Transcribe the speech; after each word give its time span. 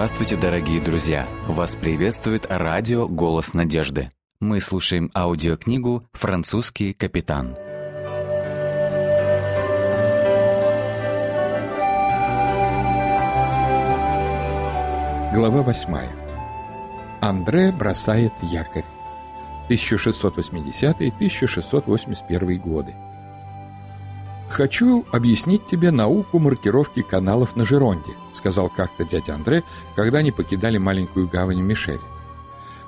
Здравствуйте, 0.00 0.36
дорогие 0.36 0.80
друзья! 0.80 1.28
Вас 1.46 1.76
приветствует 1.76 2.46
радио 2.48 3.06
«Голос 3.06 3.52
надежды». 3.52 4.08
Мы 4.40 4.62
слушаем 4.62 5.10
аудиокнигу 5.14 6.00
«Французский 6.14 6.94
капитан». 6.94 7.54
Глава 15.34 15.60
8. 15.60 15.94
Андре 17.20 17.70
бросает 17.70 18.32
якорь. 18.40 18.86
1680-1681 19.68 22.56
годы. 22.56 22.94
«Хочу 24.50 25.06
объяснить 25.12 25.64
тебе 25.64 25.92
науку 25.92 26.40
маркировки 26.40 27.02
каналов 27.02 27.54
на 27.54 27.64
Жеронде», 27.64 28.12
сказал 28.32 28.68
как-то 28.68 29.04
дядя 29.04 29.36
Андре, 29.36 29.62
когда 29.94 30.18
они 30.18 30.32
покидали 30.32 30.76
маленькую 30.76 31.28
гавань 31.28 31.60
Мишель. 31.60 32.00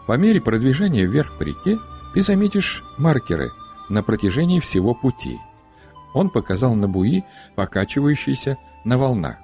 «По 0.09 0.17
мере 0.17 0.41
продвижения 0.41 1.07
вверх 1.07 1.39
по 1.39 1.45
реке 1.45 1.79
ты 2.15 2.21
заметишь 2.21 2.83
маркеры 2.99 3.53
на 3.89 4.03
протяжении 4.03 4.59
всего 4.59 4.93
пути». 4.93 5.39
Он 6.15 6.31
показал 6.31 6.75
на 6.75 6.89
буи, 6.89 7.23
покачивающиеся 7.55 8.59
на 8.85 8.99
волнах. 8.99 9.37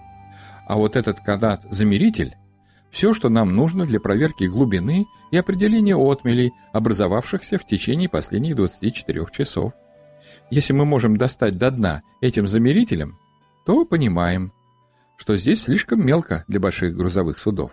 А 0.66 0.74
вот 0.76 0.96
этот 0.96 1.20
канат-замеритель– 1.20 2.36
все, 2.90 3.14
что 3.14 3.28
нам 3.28 3.54
нужно 3.54 3.84
для 3.84 4.00
проверки 4.00 4.44
глубины 4.44 5.06
и 5.30 5.36
определения 5.36 5.96
отмелей, 5.96 6.52
образовавшихся 6.72 7.58
в 7.58 7.66
течение 7.66 8.08
последних 8.08 8.56
24 8.56 9.26
часов. 9.30 9.72
Если 10.50 10.72
мы 10.72 10.86
можем 10.86 11.16
достать 11.16 11.58
до 11.58 11.70
дна 11.70 12.02
этим 12.22 12.46
замерителем, 12.46 13.18
то 13.66 13.84
понимаем, 13.84 14.52
что 15.18 15.36
здесь 15.36 15.62
слишком 15.62 16.04
мелко 16.04 16.44
для 16.48 16.58
больших 16.58 16.94
грузовых 16.96 17.38
судов. 17.38 17.72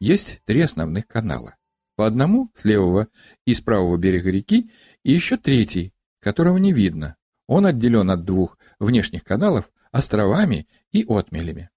Есть 0.00 0.40
три 0.46 0.62
основных 0.62 1.06
канала. 1.06 1.56
По 1.96 2.06
одному 2.06 2.50
с 2.54 2.64
левого 2.64 3.08
и 3.44 3.52
с 3.52 3.60
правого 3.60 3.96
берега 3.98 4.30
реки 4.30 4.70
и 5.02 5.12
еще 5.12 5.36
третий, 5.36 5.92
которого 6.20 6.56
не 6.56 6.72
видно. 6.72 7.16
Он 7.46 7.66
отделен 7.66 8.10
от 8.10 8.24
двух 8.24 8.58
внешних 8.78 9.22
каналов 9.22 9.70
островами 9.92 10.66
и 10.92 11.04
отмелями. 11.06 11.68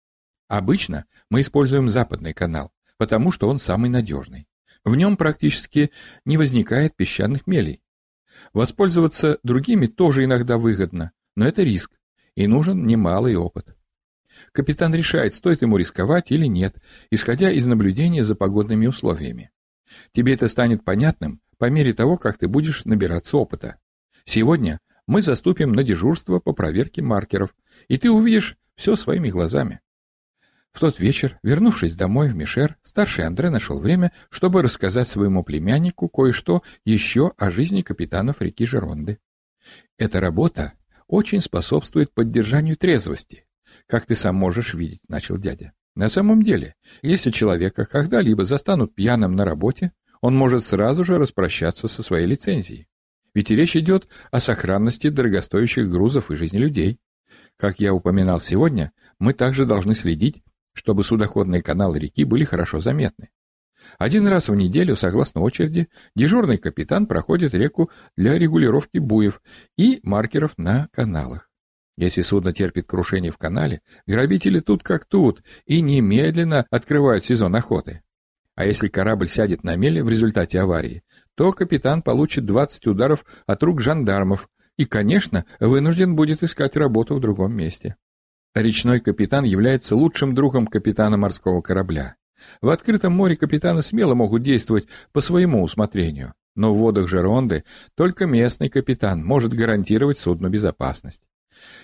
Обычно 0.47 1.05
мы 1.29 1.41
используем 1.41 1.89
западный 1.89 2.33
канал, 2.33 2.71
потому 2.97 3.31
что 3.31 3.49
он 3.49 3.57
самый 3.57 3.89
надежный. 3.89 4.47
В 4.85 4.95
нем 4.95 5.17
практически 5.17 5.91
не 6.23 6.37
возникает 6.37 6.95
песчаных 6.95 7.47
мелей, 7.47 7.81
Воспользоваться 8.53 9.39
другими 9.43 9.87
тоже 9.87 10.23
иногда 10.23 10.57
выгодно, 10.57 11.11
но 11.35 11.47
это 11.47 11.63
риск, 11.63 11.91
и 12.35 12.47
нужен 12.47 12.85
немалый 12.85 13.35
опыт. 13.35 13.75
Капитан 14.51 14.93
решает, 14.93 15.33
стоит 15.33 15.61
ему 15.61 15.77
рисковать 15.77 16.31
или 16.31 16.45
нет, 16.45 16.75
исходя 17.09 17.51
из 17.51 17.65
наблюдения 17.65 18.23
за 18.23 18.35
погодными 18.35 18.87
условиями. 18.87 19.51
Тебе 20.11 20.33
это 20.33 20.47
станет 20.47 20.83
понятным 20.83 21.41
по 21.57 21.69
мере 21.69 21.93
того, 21.93 22.17
как 22.17 22.37
ты 22.37 22.47
будешь 22.47 22.85
набираться 22.85 23.37
опыта. 23.37 23.77
Сегодня 24.25 24.79
мы 25.07 25.21
заступим 25.21 25.71
на 25.71 25.83
дежурство 25.83 26.39
по 26.39 26.53
проверке 26.53 27.01
маркеров, 27.01 27.55
и 27.87 27.97
ты 27.97 28.11
увидишь 28.11 28.57
все 28.75 28.95
своими 28.95 29.29
глазами. 29.29 29.79
В 30.77 30.79
тот 30.79 30.99
вечер, 30.99 31.39
вернувшись 31.41 31.95
домой 31.95 32.29
в 32.29 32.35
Мишер, 32.35 32.77
старший 32.83 33.25
Андре 33.25 33.49
нашел 33.49 33.79
время, 33.79 34.11
чтобы 34.29 34.61
рассказать 34.61 35.07
своему 35.09 35.43
племяннику 35.43 36.07
кое-что 36.07 36.61
еще 36.85 37.31
о 37.35 37.49
жизни 37.49 37.81
капитанов 37.81 38.43
реки 38.43 38.63
Жеронды. 38.63 39.17
Эта 39.97 40.19
работа 40.19 40.73
очень 41.07 41.41
способствует 41.41 42.13
поддержанию 42.13 42.77
трезвости, 42.77 43.47
как 43.87 44.05
ты 44.05 44.13
сам 44.13 44.35
можешь 44.35 44.75
видеть, 44.75 45.01
начал 45.07 45.37
дядя. 45.39 45.73
На 45.95 46.09
самом 46.09 46.43
деле, 46.43 46.75
если 47.01 47.31
человека 47.31 47.85
когда-либо 47.85 48.45
застанут 48.45 48.93
пьяным 48.93 49.35
на 49.35 49.45
работе, 49.45 49.93
он 50.21 50.35
может 50.35 50.63
сразу 50.63 51.03
же 51.03 51.17
распрощаться 51.17 51.87
со 51.87 52.03
своей 52.03 52.27
лицензией. 52.27 52.87
Ведь 53.33 53.49
речь 53.49 53.75
идет 53.75 54.07
о 54.29 54.39
сохранности 54.39 55.09
дорогостоящих 55.09 55.89
грузов 55.89 56.29
и 56.29 56.35
жизни 56.35 56.59
людей. 56.59 56.99
Как 57.57 57.79
я 57.79 57.95
упоминал 57.95 58.39
сегодня, 58.39 58.91
мы 59.17 59.33
также 59.33 59.65
должны 59.65 59.95
следить 59.95 60.43
чтобы 60.77 61.03
судоходные 61.03 61.63
каналы 61.63 61.97
реки 61.97 62.23
были 62.23 62.43
хорошо 62.43 62.79
заметны. 62.79 63.29
Один 63.97 64.27
раз 64.27 64.47
в 64.47 64.55
неделю, 64.55 64.95
согласно 64.95 65.41
очереди, 65.41 65.87
дежурный 66.15 66.57
капитан 66.57 67.07
проходит 67.07 67.53
реку 67.55 67.89
для 68.15 68.37
регулировки 68.37 68.99
буев 68.99 69.41
и 69.75 69.99
маркеров 70.03 70.57
на 70.57 70.87
каналах. 70.91 71.49
Если 71.97 72.21
судно 72.21 72.53
терпит 72.53 72.85
крушение 72.85 73.31
в 73.31 73.37
канале, 73.37 73.81
грабители 74.05 74.59
тут 74.59 74.83
как 74.83 75.05
тут 75.05 75.41
и 75.65 75.81
немедленно 75.81 76.67
открывают 76.69 77.25
сезон 77.25 77.55
охоты. 77.55 78.03
А 78.55 78.65
если 78.65 78.87
корабль 78.87 79.27
сядет 79.27 79.63
на 79.63 79.75
мели 79.75 80.01
в 80.01 80.09
результате 80.09 80.59
аварии, 80.59 81.03
то 81.35 81.51
капитан 81.51 82.03
получит 82.03 82.45
20 82.45 82.85
ударов 82.87 83.25
от 83.47 83.63
рук 83.63 83.81
жандармов 83.81 84.47
и, 84.77 84.85
конечно, 84.85 85.43
вынужден 85.59 86.15
будет 86.15 86.43
искать 86.43 86.75
работу 86.75 87.15
в 87.15 87.19
другом 87.19 87.53
месте. 87.53 87.95
Речной 88.61 88.99
капитан 88.99 89.43
является 89.43 89.95
лучшим 89.95 90.33
другом 90.33 90.65
капитана 90.65 91.15
морского 91.15 91.61
корабля. 91.61 92.15
В 92.59 92.69
открытом 92.69 93.13
море 93.13 93.35
капитаны 93.35 93.83
смело 93.83 94.15
могут 94.15 94.41
действовать 94.41 94.87
по 95.11 95.21
своему 95.21 95.61
усмотрению, 95.61 96.33
но 96.55 96.73
в 96.73 96.77
водах 96.79 97.07
Жеронды 97.07 97.65
только 97.93 98.25
местный 98.25 98.69
капитан 98.69 99.23
может 99.23 99.53
гарантировать 99.53 100.17
судну 100.17 100.49
безопасность. 100.49 101.21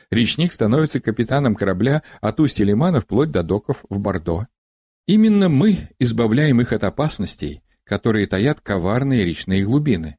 Речник 0.09 0.51
становится 0.51 1.00
капитаном 1.00 1.53
корабля 1.53 2.01
от 2.22 2.39
устья 2.39 2.66
лимана 2.66 3.01
вплоть 3.01 3.29
до 3.29 3.44
доков 3.44 3.85
в 3.88 4.00
Бордо. 4.00 4.47
Именно 5.06 5.50
мы 5.50 5.89
избавляем 6.00 6.59
их 6.59 6.73
от 6.73 6.85
опасностей, 6.85 7.62
которые 7.83 8.25
таят 8.25 8.62
коварные 8.62 9.23
речные 9.23 9.63
глубины. 9.63 10.17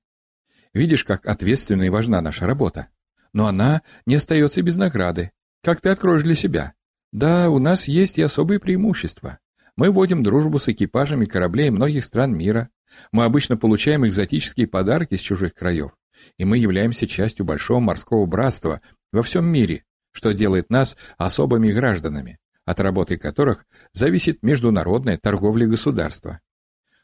Видишь, 0.72 1.02
как 1.02 1.26
ответственна 1.26 1.82
и 1.82 1.88
важна 1.88 2.20
наша 2.20 2.46
работа. 2.46 2.90
Но 3.32 3.48
она 3.48 3.82
не 4.06 4.14
остается 4.14 4.62
без 4.62 4.76
награды. 4.76 5.32
Как 5.64 5.80
ты 5.80 5.88
откроешь 5.88 6.22
для 6.22 6.34
себя? 6.34 6.74
Да, 7.10 7.48
у 7.48 7.58
нас 7.58 7.88
есть 7.88 8.18
и 8.18 8.22
особые 8.22 8.60
преимущества. 8.60 9.38
Мы 9.76 9.90
вводим 9.90 10.22
дружбу 10.22 10.58
с 10.58 10.68
экипажами 10.68 11.24
кораблей 11.24 11.70
многих 11.70 12.04
стран 12.04 12.36
мира. 12.36 12.68
Мы 13.12 13.24
обычно 13.24 13.56
получаем 13.56 14.04
экзотические 14.06 14.66
подарки 14.66 15.14
с 15.14 15.20
чужих 15.20 15.54
краев. 15.54 15.92
И 16.36 16.44
мы 16.44 16.58
являемся 16.58 17.06
частью 17.06 17.46
большого 17.46 17.80
морского 17.80 18.26
братства 18.26 18.82
во 19.10 19.22
всем 19.22 19.46
мире, 19.46 19.84
что 20.12 20.34
делает 20.34 20.68
нас 20.68 20.98
особыми 21.16 21.72
гражданами, 21.72 22.38
от 22.66 22.80
работы 22.80 23.16
которых 23.16 23.64
зависит 23.94 24.42
международная 24.42 25.16
торговля 25.16 25.66
государства. 25.66 26.40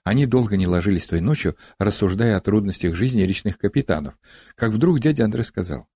Они 0.05 0.27
долго 0.27 0.59
не 0.59 0.67
ложились 0.67 1.07
той 1.07 1.23
ночью, 1.23 1.57
рассуждая 1.79 2.37
о 2.37 2.41
трудностях 2.43 2.95
жизни 2.95 3.23
речных 3.23 3.57
капитанов, 3.57 4.19
как 4.55 4.71
вдруг 4.71 5.01
дядя 5.01 5.25
Андрей 5.25 5.45
сказал, 5.45 5.89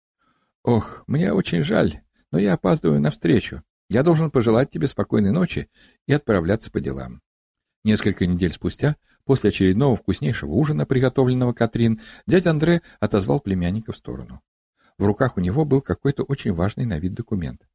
«Ох, 0.62 1.04
мне 1.06 1.30
очень 1.34 1.62
жаль, 1.62 2.03
но 2.34 2.40
я 2.40 2.54
опаздываю 2.54 3.00
на 3.00 3.12
встречу. 3.12 3.62
Я 3.88 4.02
должен 4.02 4.28
пожелать 4.28 4.68
тебе 4.68 4.88
спокойной 4.88 5.30
ночи 5.30 5.68
и 6.08 6.12
отправляться 6.12 6.68
по 6.72 6.80
делам. 6.80 7.22
Несколько 7.84 8.26
недель 8.26 8.50
спустя, 8.50 8.96
после 9.24 9.50
очередного 9.50 9.94
вкуснейшего 9.94 10.50
ужина, 10.50 10.84
приготовленного 10.84 11.52
Катрин, 11.52 12.00
дядя 12.26 12.50
Андре 12.50 12.82
отозвал 12.98 13.38
племянника 13.38 13.92
в 13.92 13.96
сторону. 13.96 14.42
В 14.98 15.04
руках 15.04 15.36
у 15.36 15.40
него 15.40 15.64
был 15.64 15.80
какой-то 15.80 16.24
очень 16.24 16.52
важный 16.52 16.86
на 16.86 16.98
вид 16.98 17.14
документ. 17.14 17.68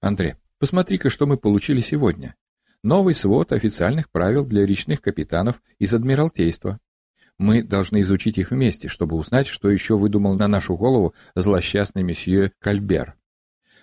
«Андре, 0.00 0.38
посмотри-ка, 0.58 1.10
что 1.10 1.26
мы 1.26 1.36
получили 1.36 1.82
сегодня. 1.82 2.36
Новый 2.82 3.12
свод 3.14 3.52
официальных 3.52 4.08
правил 4.08 4.46
для 4.46 4.64
речных 4.64 5.02
капитанов 5.02 5.60
из 5.78 5.92
Адмиралтейства. 5.92 6.80
Мы 7.36 7.62
должны 7.62 8.00
изучить 8.00 8.38
их 8.38 8.50
вместе, 8.50 8.88
чтобы 8.88 9.16
узнать, 9.16 9.46
что 9.46 9.68
еще 9.68 9.98
выдумал 9.98 10.36
на 10.36 10.48
нашу 10.48 10.74
голову 10.74 11.12
злосчастный 11.34 12.02
месье 12.02 12.52
Кальбер. 12.60 13.19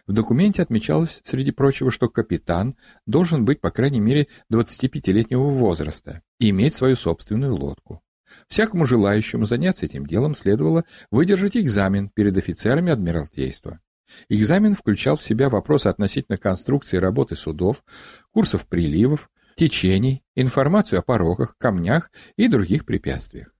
В 0.07 0.13
документе 0.13 0.61
отмечалось, 0.61 1.19
среди 1.23 1.51
прочего, 1.51 1.91
что 1.91 2.07
капитан 2.07 2.75
должен 3.05 3.43
быть, 3.43 3.59
по 3.59 3.71
крайней 3.71 3.99
мере, 3.99 4.27
25-летнего 4.51 5.49
возраста 5.49 6.21
и 6.39 6.49
иметь 6.49 6.73
свою 6.73 6.95
собственную 6.95 7.53
лодку. 7.53 8.01
Всякому 8.47 8.85
желающему 8.85 9.45
заняться 9.45 9.85
этим 9.85 10.05
делом 10.05 10.33
следовало 10.33 10.85
выдержать 11.11 11.57
экзамен 11.57 12.09
перед 12.09 12.37
офицерами 12.37 12.91
Адмиралтейства. 12.91 13.81
Экзамен 14.29 14.73
включал 14.73 15.17
в 15.17 15.23
себя 15.23 15.49
вопросы 15.49 15.87
относительно 15.87 16.37
конструкции 16.37 16.97
работы 16.97 17.35
судов, 17.35 17.83
курсов 18.31 18.65
приливов, 18.67 19.29
течений, 19.55 20.23
информацию 20.35 20.99
о 20.99 21.01
порогах, 21.01 21.57
камнях 21.57 22.11
и 22.37 22.47
других 22.47 22.85
препятствиях. 22.85 23.53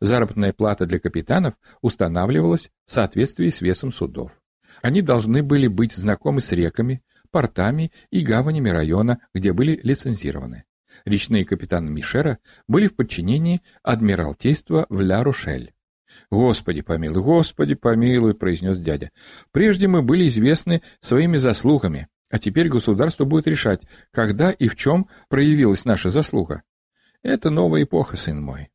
Заработная 0.00 0.52
плата 0.52 0.84
для 0.84 0.98
капитанов 0.98 1.54
устанавливалась 1.80 2.70
в 2.84 2.92
соответствии 2.92 3.48
с 3.48 3.62
весом 3.62 3.90
судов. 3.90 4.38
Они 4.84 5.00
должны 5.00 5.42
были 5.42 5.66
быть 5.66 5.92
знакомы 5.94 6.42
с 6.42 6.52
реками, 6.52 7.02
портами 7.30 7.90
и 8.10 8.20
гаванями 8.20 8.68
района, 8.68 9.18
где 9.32 9.54
были 9.54 9.80
лицензированы. 9.82 10.64
Речные 11.06 11.46
капитаны 11.46 11.88
Мишера 11.90 12.38
были 12.68 12.86
в 12.88 12.94
подчинении 12.94 13.62
Адмиралтейства 13.82 14.84
в 14.90 15.00
Ля-Рушель. 15.00 15.72
«Господи 16.30 16.82
помилуй, 16.82 17.22
Господи 17.22 17.74
помилуй»,— 17.74 18.34
произнес 18.38 18.78
дядя. 18.78 19.10
«Прежде 19.52 19.88
мы 19.88 20.02
были 20.02 20.26
известны 20.26 20.82
своими 21.00 21.38
заслугами, 21.38 22.08
А 22.28 22.38
теперь 22.38 22.68
государство 22.68 23.24
будет 23.24 23.46
решать, 23.46 23.84
когда 24.10 24.50
и 24.50 24.68
в 24.68 24.76
чем 24.76 25.08
проявилась 25.30 25.86
наша 25.86 26.10
заслуга. 26.10 26.62
Это 27.22 27.48
новая 27.48 27.84
эпоха, 27.84 28.18
сын 28.18 28.42
мой. 28.42 28.68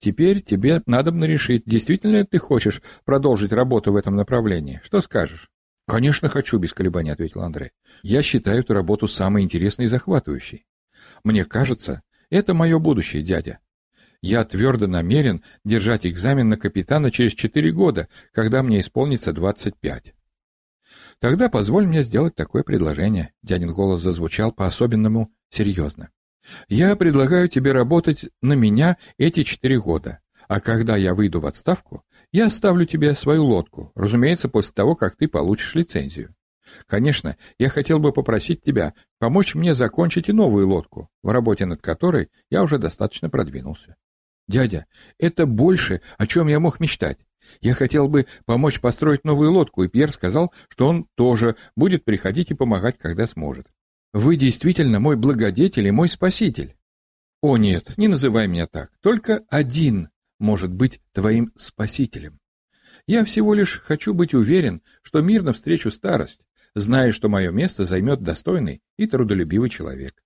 Теперь 0.00 0.40
тебе 0.40 0.82
надо 0.86 1.12
решить, 1.26 1.62
действительно 1.66 2.16
ли 2.16 2.24
ты 2.24 2.38
хочешь 2.38 2.82
продолжить 3.04 3.52
работу 3.52 3.92
в 3.92 3.96
этом 3.96 4.16
направлении. 4.16 4.80
Что 4.82 5.00
скажешь? 5.00 5.50
«Конечно 5.86 6.28
хочу»,— 6.28 6.58
без 6.60 6.72
колебаний 6.72 7.10
ответил 7.10 7.42
Андрей. 7.42 7.70
«Я 8.02 8.22
считаю 8.22 8.60
эту 8.60 8.74
работу 8.74 9.06
самой 9.06 9.42
интересной 9.42 9.86
и 9.86 9.88
захватывающей. 9.88 10.64
Мне 11.24 11.44
кажется, 11.44 12.02
это 12.30 12.54
мое 12.54 12.78
будущее, 12.78 13.22
дядя. 13.22 13.58
Я 14.22 14.44
твердо 14.44 14.86
намерен 14.86 15.42
держать 15.64 16.06
экзамен 16.06 16.48
на 16.48 16.56
капитана 16.56 17.10
через 17.10 17.32
четыре 17.32 17.72
года, 17.72 18.08
когда 18.32 18.62
мне 18.62 18.80
исполнится 18.80 19.32
двадцать 19.32 19.76
пять. 19.76 20.14
Тогда 21.18 21.48
позволь 21.48 21.86
мне 21.86 22.02
сделать 22.02 22.34
такое 22.34 22.62
предложение. 22.62 23.32
Дядин 23.42 23.72
голос 23.72 24.00
зазвучал 24.00 24.52
по-особенному 24.52 25.32
серьезно. 25.50 26.10
Я 26.68 26.96
предлагаю 26.96 27.48
тебе 27.48 27.72
работать 27.72 28.28
на 28.42 28.54
меня 28.54 28.96
эти 29.18 29.42
четыре 29.42 29.78
года, 29.78 30.20
а 30.48 30.60
когда 30.60 30.96
я 30.96 31.14
выйду 31.14 31.40
в 31.40 31.46
отставку, 31.46 32.02
я 32.32 32.46
оставлю 32.46 32.84
тебе 32.86 33.14
свою 33.14 33.44
лодку, 33.44 33.92
разумеется, 33.94 34.48
после 34.48 34.72
того, 34.74 34.96
как 34.96 35.16
ты 35.16 35.28
получишь 35.28 35.74
лицензию. 35.74 36.34
Конечно, 36.86 37.36
я 37.58 37.68
хотел 37.68 37.98
бы 37.98 38.12
попросить 38.12 38.62
тебя 38.62 38.94
помочь 39.18 39.54
мне 39.54 39.74
закончить 39.74 40.28
и 40.28 40.32
новую 40.32 40.68
лодку, 40.68 41.08
в 41.22 41.30
работе 41.30 41.66
над 41.66 41.82
которой 41.82 42.30
я 42.48 42.62
уже 42.62 42.78
достаточно 42.78 43.28
продвинулся. 43.28 43.96
Дядя, 44.48 44.86
это 45.18 45.46
больше, 45.46 46.00
о 46.18 46.26
чем 46.26 46.48
я 46.48 46.58
мог 46.58 46.80
мечтать. 46.80 47.18
Я 47.60 47.74
хотел 47.74 48.08
бы 48.08 48.26
помочь 48.44 48.80
построить 48.80 49.24
новую 49.24 49.52
лодку, 49.52 49.82
и 49.82 49.88
Пьер 49.88 50.10
сказал, 50.10 50.52
что 50.68 50.88
он 50.88 51.06
тоже 51.14 51.56
будет 51.76 52.04
приходить 52.04 52.50
и 52.50 52.54
помогать, 52.54 52.98
когда 52.98 53.26
сможет. 53.26 53.66
Вы 54.12 54.36
действительно 54.36 54.98
мой 54.98 55.16
благодетель 55.16 55.86
и 55.86 55.92
мой 55.92 56.08
спаситель. 56.08 56.76
О 57.42 57.56
нет, 57.56 57.96
не 57.96 58.08
называй 58.08 58.48
меня 58.48 58.66
так. 58.66 58.90
Только 59.00 59.44
один 59.48 60.10
может 60.40 60.72
быть 60.72 61.00
твоим 61.12 61.52
спасителем. 61.54 62.40
Я 63.06 63.24
всего 63.24 63.54
лишь 63.54 63.80
хочу 63.80 64.12
быть 64.12 64.34
уверен, 64.34 64.82
что 65.02 65.20
мирно 65.20 65.52
встречу 65.52 65.90
старость, 65.90 66.40
зная, 66.74 67.12
что 67.12 67.28
мое 67.28 67.50
место 67.50 67.84
займет 67.84 68.22
достойный 68.22 68.82
и 68.96 69.06
трудолюбивый 69.06 69.70
человек. 69.70 70.22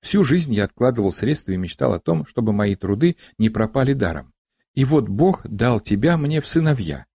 Всю 0.00 0.22
жизнь 0.22 0.52
я 0.52 0.64
откладывал 0.64 1.12
средства 1.12 1.52
и 1.52 1.56
мечтал 1.56 1.92
о 1.92 2.00
том, 2.00 2.26
чтобы 2.26 2.52
мои 2.52 2.76
труды 2.76 3.16
не 3.38 3.50
пропали 3.50 3.94
даром. 3.94 4.32
И 4.74 4.84
вот 4.84 5.08
Бог 5.08 5.46
дал 5.46 5.80
тебя 5.80 6.16
мне 6.16 6.40
в 6.40 6.46
сыновья. 6.46 7.06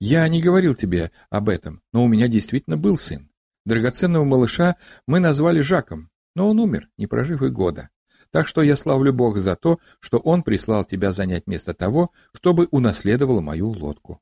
Я 0.00 0.28
не 0.28 0.42
говорил 0.42 0.74
тебе 0.74 1.12
об 1.30 1.48
этом, 1.48 1.82
но 1.92 2.04
у 2.04 2.08
меня 2.08 2.28
действительно 2.28 2.76
был 2.76 2.98
сын. 2.98 3.25
Драгоценного 3.66 4.24
малыша 4.24 4.76
мы 5.08 5.18
назвали 5.18 5.60
Жаком, 5.60 6.08
но 6.36 6.48
он 6.48 6.60
умер, 6.60 6.88
не 6.96 7.08
прожив 7.08 7.42
и 7.42 7.48
года. 7.48 7.90
Так 8.30 8.46
что 8.46 8.62
я 8.62 8.76
славлю 8.76 9.12
Бога 9.12 9.40
за 9.40 9.56
то, 9.56 9.80
что 9.98 10.18
он 10.18 10.44
прислал 10.44 10.84
тебя 10.84 11.10
занять 11.10 11.48
место 11.48 11.74
того, 11.74 12.12
кто 12.32 12.54
бы 12.54 12.68
унаследовал 12.70 13.40
мою 13.40 13.68
лодку. 13.70 14.20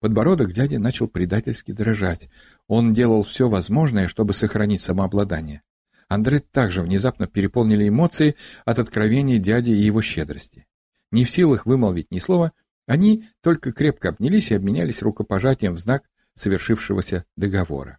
Подбородок 0.00 0.52
дяди 0.52 0.76
начал 0.76 1.06
предательски 1.06 1.70
дрожать. 1.70 2.28
Он 2.66 2.92
делал 2.92 3.22
все 3.22 3.48
возможное, 3.48 4.08
чтобы 4.08 4.32
сохранить 4.32 4.80
самообладание. 4.80 5.62
Андре 6.08 6.40
также 6.40 6.82
внезапно 6.82 7.28
переполнили 7.28 7.88
эмоции 7.88 8.34
от 8.64 8.80
откровения 8.80 9.38
дяди 9.38 9.70
и 9.70 9.74
его 9.74 10.02
щедрости. 10.02 10.66
Не 11.12 11.24
в 11.24 11.30
силах 11.30 11.66
вымолвить 11.66 12.10
ни 12.10 12.18
слова, 12.18 12.50
они 12.86 13.28
только 13.42 13.72
крепко 13.72 14.08
обнялись 14.08 14.50
и 14.50 14.56
обменялись 14.56 15.02
рукопожатием 15.02 15.74
в 15.74 15.78
знак 15.78 16.02
совершившегося 16.34 17.24
договора. 17.36 17.98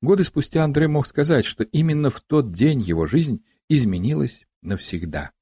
Годы 0.00 0.22
спустя 0.24 0.64
Андре 0.64 0.86
мог 0.86 1.06
сказать, 1.06 1.44
что 1.44 1.64
именно 1.64 2.10
в 2.10 2.20
тот 2.20 2.52
день 2.52 2.80
его 2.80 3.06
жизнь 3.06 3.44
изменилась 3.68 4.46
навсегда. 4.62 5.32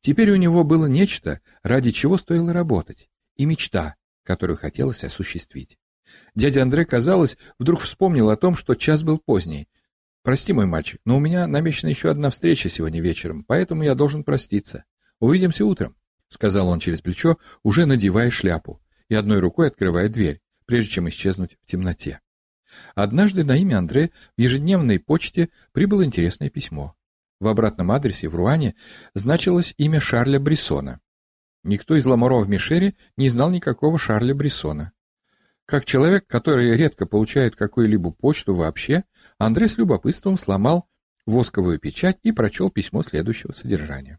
Теперь 0.00 0.30
у 0.30 0.36
него 0.36 0.64
было 0.64 0.86
нечто, 0.86 1.40
ради 1.62 1.90
чего 1.90 2.16
стоило 2.16 2.52
работать, 2.52 3.08
и 3.36 3.46
мечта, 3.46 3.96
которую 4.22 4.56
хотелось 4.56 5.02
осуществить. 5.02 5.78
Дядя 6.34 6.62
Андре, 6.62 6.84
казалось, 6.84 7.36
вдруг 7.58 7.80
вспомнил 7.80 8.30
о 8.30 8.36
том, 8.36 8.54
что 8.54 8.74
час 8.74 9.02
был 9.02 9.18
поздний. 9.18 9.68
«Прости, 10.22 10.52
мой 10.52 10.66
мальчик, 10.66 11.00
но 11.04 11.16
у 11.16 11.20
меня 11.20 11.46
намечена 11.46 11.88
еще 11.88 12.10
одна 12.10 12.30
встреча 12.30 12.68
сегодня 12.68 13.00
вечером, 13.00 13.44
поэтому 13.44 13.82
я 13.82 13.94
должен 13.94 14.22
проститься. 14.22 14.84
Увидимся 15.18 15.64
утром»,— 15.64 15.96
сказал 16.28 16.68
он 16.68 16.78
через 16.78 17.00
плечо, 17.00 17.38
уже 17.62 17.86
надевая 17.86 18.30
шляпу 18.30 18.82
и 19.08 19.14
одной 19.14 19.38
рукой 19.38 19.68
открывая 19.68 20.08
дверь, 20.08 20.40
прежде 20.66 20.90
чем 20.90 21.08
исчезнуть 21.08 21.56
в 21.62 21.66
темноте. 21.66 22.20
Однажды 22.94 23.44
на 23.44 23.56
имя 23.56 23.78
Андре 23.78 24.10
в 24.36 24.40
ежедневной 24.40 24.98
почте 24.98 25.48
прибыло 25.72 26.04
интересное 26.04 26.50
письмо. 26.50 26.94
В 27.40 27.48
обратном 27.48 27.90
адресе 27.90 28.28
в 28.28 28.34
Руане 28.34 28.74
значилось 29.14 29.74
имя 29.78 30.00
Шарля 30.00 30.38
Брессона. 30.38 31.00
Никто 31.64 31.96
из 31.96 32.06
ламоров 32.06 32.46
в 32.46 32.48
Мишере 32.48 32.94
не 33.16 33.28
знал 33.28 33.50
никакого 33.50 33.98
Шарля 33.98 34.34
Брессона. 34.34 34.92
Как 35.66 35.84
человек, 35.84 36.26
который 36.26 36.76
редко 36.76 37.06
получает 37.06 37.54
какую-либо 37.54 38.10
почту 38.10 38.54
вообще, 38.54 39.04
Андре 39.38 39.68
с 39.68 39.78
любопытством 39.78 40.36
сломал 40.36 40.88
восковую 41.26 41.78
печать 41.78 42.18
и 42.22 42.32
прочел 42.32 42.70
письмо 42.70 43.02
следующего 43.02 43.52
содержания. 43.52 44.18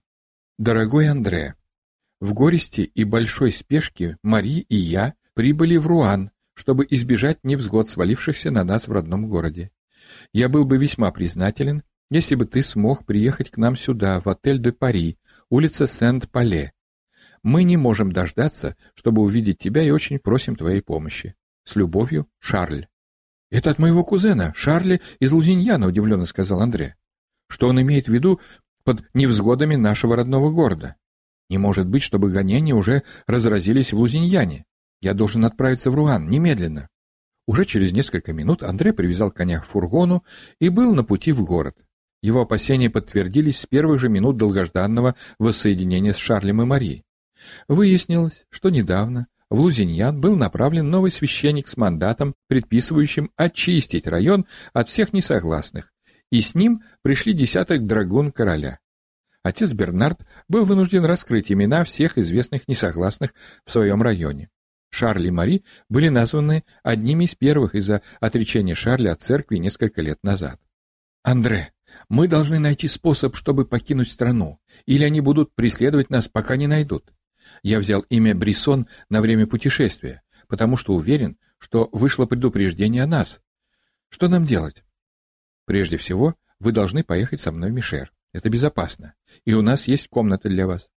«Дорогой 0.57 1.09
Андре, 1.09 1.55
в 2.19 2.33
горести 2.33 2.81
и 2.81 3.03
большой 3.03 3.51
спешке 3.51 4.17
Мари 4.23 4.65
и 4.69 4.75
я 4.75 5.15
прибыли 5.33 5.77
в 5.77 5.87
Руан, 5.87 6.31
чтобы 6.61 6.85
избежать 6.87 7.39
невзгод, 7.41 7.89
свалившихся 7.89 8.51
на 8.51 8.63
нас 8.63 8.87
в 8.87 8.91
родном 8.91 9.25
городе. 9.25 9.71
Я 10.31 10.47
был 10.47 10.63
бы 10.63 10.77
весьма 10.77 11.09
признателен, 11.11 11.81
если 12.11 12.35
бы 12.35 12.45
ты 12.45 12.61
смог 12.61 13.03
приехать 13.03 13.49
к 13.49 13.57
нам 13.57 13.75
сюда, 13.75 14.19
в 14.19 14.27
отель 14.29 14.59
де 14.59 14.71
Пари, 14.71 15.17
улица 15.49 15.87
Сент-Пале, 15.87 16.71
мы 17.41 17.63
не 17.63 17.77
можем 17.77 18.11
дождаться, 18.11 18.75
чтобы 18.93 19.23
увидеть 19.23 19.57
тебя 19.57 19.81
и 19.81 19.89
очень 19.89 20.19
просим 20.19 20.55
твоей 20.55 20.83
помощи. 20.83 21.33
С 21.63 21.75
любовью, 21.75 22.27
Шарль. 22.37 22.85
Это 23.49 23.71
от 23.71 23.79
моего 23.79 24.03
кузена, 24.03 24.53
Шарля 24.55 24.99
из 25.19 25.31
Лузиньяна, 25.31 25.87
удивленно 25.87 26.25
сказал 26.25 26.61
Андре. 26.61 26.95
Что 27.47 27.69
он 27.69 27.81
имеет 27.81 28.07
в 28.07 28.13
виду 28.13 28.39
под 28.83 29.03
невзгодами 29.15 29.77
нашего 29.77 30.15
родного 30.15 30.51
города? 30.51 30.95
Не 31.49 31.57
может 31.57 31.87
быть, 31.87 32.03
чтобы 32.03 32.29
гонения 32.29 32.75
уже 32.75 33.01
разразились 33.25 33.93
в 33.93 33.97
Лузиньяне. 33.97 34.67
Я 35.01 35.13
должен 35.13 35.45
отправиться 35.45 35.91
в 35.91 35.95
Руан 35.95 36.29
немедленно. 36.29 36.87
Уже 37.47 37.65
через 37.65 37.91
несколько 37.91 38.33
минут 38.33 38.63
Андре 38.63 38.93
привязал 38.93 39.31
коня 39.31 39.59
к 39.59 39.65
фургону 39.65 40.23
и 40.59 40.69
был 40.69 40.93
на 40.93 41.03
пути 41.03 41.31
в 41.31 41.43
город. 41.43 41.75
Его 42.21 42.41
опасения 42.41 42.89
подтвердились 42.89 43.59
с 43.59 43.65
первых 43.65 43.99
же 43.99 44.09
минут 44.09 44.37
долгожданного 44.37 45.15
воссоединения 45.39 46.13
с 46.13 46.17
Шарлем 46.17 46.61
и 46.61 46.65
Марией. 46.65 47.03
Выяснилось, 47.67 48.45
что 48.49 48.69
недавно 48.69 49.27
в 49.49 49.59
Лузиньян 49.59 50.21
был 50.21 50.35
направлен 50.35 50.89
новый 50.89 51.09
священник 51.09 51.67
с 51.67 51.75
мандатом, 51.77 52.35
предписывающим 52.47 53.31
очистить 53.35 54.05
район 54.05 54.45
от 54.71 54.89
всех 54.89 55.13
несогласных, 55.13 55.91
и 56.31 56.41
с 56.41 56.53
ним 56.53 56.83
пришли 57.01 57.33
десяток 57.33 57.87
драгун 57.87 58.31
короля. 58.31 58.79
Отец 59.43 59.73
Бернард 59.73 60.21
был 60.47 60.65
вынужден 60.65 61.03
раскрыть 61.03 61.51
имена 61.51 61.83
всех 61.83 62.19
известных 62.19 62.67
несогласных 62.67 63.33
в 63.65 63.71
своем 63.71 64.03
районе. 64.03 64.49
Шарль 64.91 65.27
и 65.27 65.31
Мари 65.31 65.63
были 65.89 66.09
названы 66.09 66.63
одними 66.83 67.23
из 67.23 67.33
первых 67.33 67.75
из-за 67.75 68.01
отречения 68.19 68.75
Шарля 68.75 69.13
от 69.13 69.21
церкви 69.21 69.57
несколько 69.57 70.01
лет 70.01 70.19
назад. 70.21 70.59
«Андре, 71.23 71.73
мы 72.09 72.27
должны 72.27 72.59
найти 72.59 72.87
способ, 72.87 73.35
чтобы 73.35 73.65
покинуть 73.65 74.09
страну, 74.09 74.59
или 74.85 75.03
они 75.03 75.21
будут 75.21 75.55
преследовать 75.55 76.09
нас, 76.09 76.27
пока 76.27 76.55
не 76.55 76.67
найдут. 76.67 77.11
Я 77.63 77.79
взял 77.79 78.01
имя 78.01 78.35
Брисон 78.35 78.87
на 79.09 79.21
время 79.21 79.47
путешествия, 79.47 80.21
потому 80.47 80.77
что 80.77 80.93
уверен, 80.93 81.37
что 81.57 81.89
вышло 81.91 82.25
предупреждение 82.25 83.03
о 83.03 83.07
нас. 83.07 83.41
Что 84.09 84.27
нам 84.27 84.45
делать? 84.45 84.83
Прежде 85.65 85.97
всего, 85.97 86.35
вы 86.59 86.73
должны 86.73 87.03
поехать 87.03 87.39
со 87.39 87.51
мной 87.51 87.71
Мишер. 87.71 88.11
Это 88.33 88.49
безопасно. 88.49 89.15
И 89.45 89.53
у 89.53 89.61
нас 89.61 89.87
есть 89.87 90.09
комната 90.09 90.49
для 90.49 90.67
вас. 90.67 90.90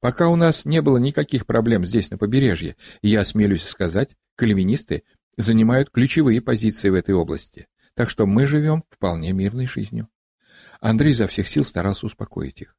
Пока 0.00 0.28
у 0.28 0.36
нас 0.36 0.64
не 0.64 0.82
было 0.82 0.98
никаких 0.98 1.46
проблем 1.46 1.84
здесь, 1.84 2.10
на 2.10 2.18
побережье, 2.18 2.76
я 3.02 3.20
осмелюсь 3.20 3.64
сказать, 3.64 4.16
кальвинисты 4.36 5.02
занимают 5.36 5.90
ключевые 5.90 6.40
позиции 6.40 6.88
в 6.88 6.94
этой 6.94 7.14
области, 7.14 7.68
так 7.94 8.10
что 8.10 8.26
мы 8.26 8.46
живем 8.46 8.84
вполне 8.90 9.32
мирной 9.32 9.66
жизнью. 9.66 10.08
Андрей 10.80 11.12
изо 11.12 11.26
всех 11.26 11.48
сил 11.48 11.64
старался 11.64 12.06
успокоить 12.06 12.60
их. 12.60 12.76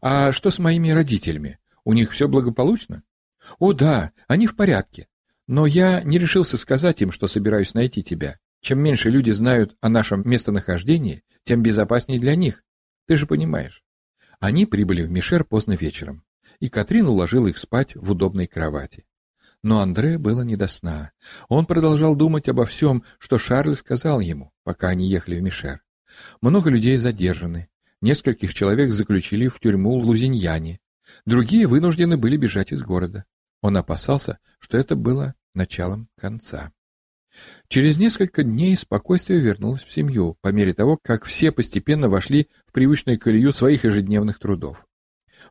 «А 0.00 0.32
что 0.32 0.50
с 0.50 0.58
моими 0.58 0.90
родителями? 0.90 1.58
У 1.84 1.92
них 1.92 2.12
все 2.12 2.28
благополучно? 2.28 3.02
О, 3.58 3.72
да, 3.72 4.12
они 4.28 4.46
в 4.46 4.54
порядке. 4.54 5.08
Но 5.48 5.66
я 5.66 6.02
не 6.02 6.18
решился 6.18 6.56
сказать 6.56 7.02
им, 7.02 7.10
что 7.10 7.26
собираюсь 7.26 7.74
найти 7.74 8.02
тебя. 8.02 8.38
Чем 8.60 8.78
меньше 8.78 9.10
люди 9.10 9.32
знают 9.32 9.76
о 9.80 9.88
нашем 9.88 10.28
местонахождении, 10.28 11.24
тем 11.42 11.62
безопаснее 11.62 12.20
для 12.20 12.36
них. 12.36 12.62
Ты 13.06 13.16
же 13.16 13.26
понимаешь. 13.26 13.82
Они 14.38 14.66
прибыли 14.66 15.02
в 15.02 15.10
Мишер 15.10 15.44
поздно 15.44 15.72
вечером, 15.72 16.24
и 16.62 16.68
Катрин 16.68 17.08
уложила 17.08 17.48
их 17.48 17.58
спать 17.58 17.96
в 17.96 18.12
удобной 18.12 18.46
кровати. 18.46 19.04
Но 19.64 19.80
Андре 19.80 20.16
было 20.16 20.42
не 20.42 20.54
до 20.54 20.68
сна. 20.68 21.10
Он 21.48 21.66
продолжал 21.66 22.14
думать 22.14 22.48
обо 22.48 22.64
всем, 22.66 23.02
что 23.18 23.36
Шарль 23.36 23.74
сказал 23.74 24.20
ему, 24.20 24.52
пока 24.62 24.86
они 24.86 25.08
ехали 25.08 25.40
в 25.40 25.42
Мишер. 25.42 25.82
Много 26.40 26.70
людей 26.70 26.98
задержаны. 26.98 27.68
Нескольких 28.00 28.54
человек 28.54 28.92
заключили 28.92 29.48
в 29.48 29.58
тюрьму 29.58 29.98
в 29.98 30.06
Лузиньяне. 30.06 30.78
Другие 31.26 31.66
вынуждены 31.66 32.16
были 32.16 32.36
бежать 32.36 32.70
из 32.70 32.82
города. 32.82 33.24
Он 33.60 33.76
опасался, 33.76 34.38
что 34.60 34.78
это 34.78 34.94
было 34.94 35.34
началом 35.54 36.08
конца. 36.16 36.70
Через 37.66 37.98
несколько 37.98 38.44
дней 38.44 38.76
спокойствие 38.76 39.40
вернулось 39.40 39.82
в 39.82 39.92
семью, 39.92 40.36
по 40.40 40.52
мере 40.52 40.74
того, 40.74 40.96
как 41.02 41.24
все 41.24 41.50
постепенно 41.50 42.08
вошли 42.08 42.46
в 42.66 42.72
привычную 42.72 43.18
колею 43.18 43.50
своих 43.50 43.82
ежедневных 43.82 44.38
трудов. 44.38 44.86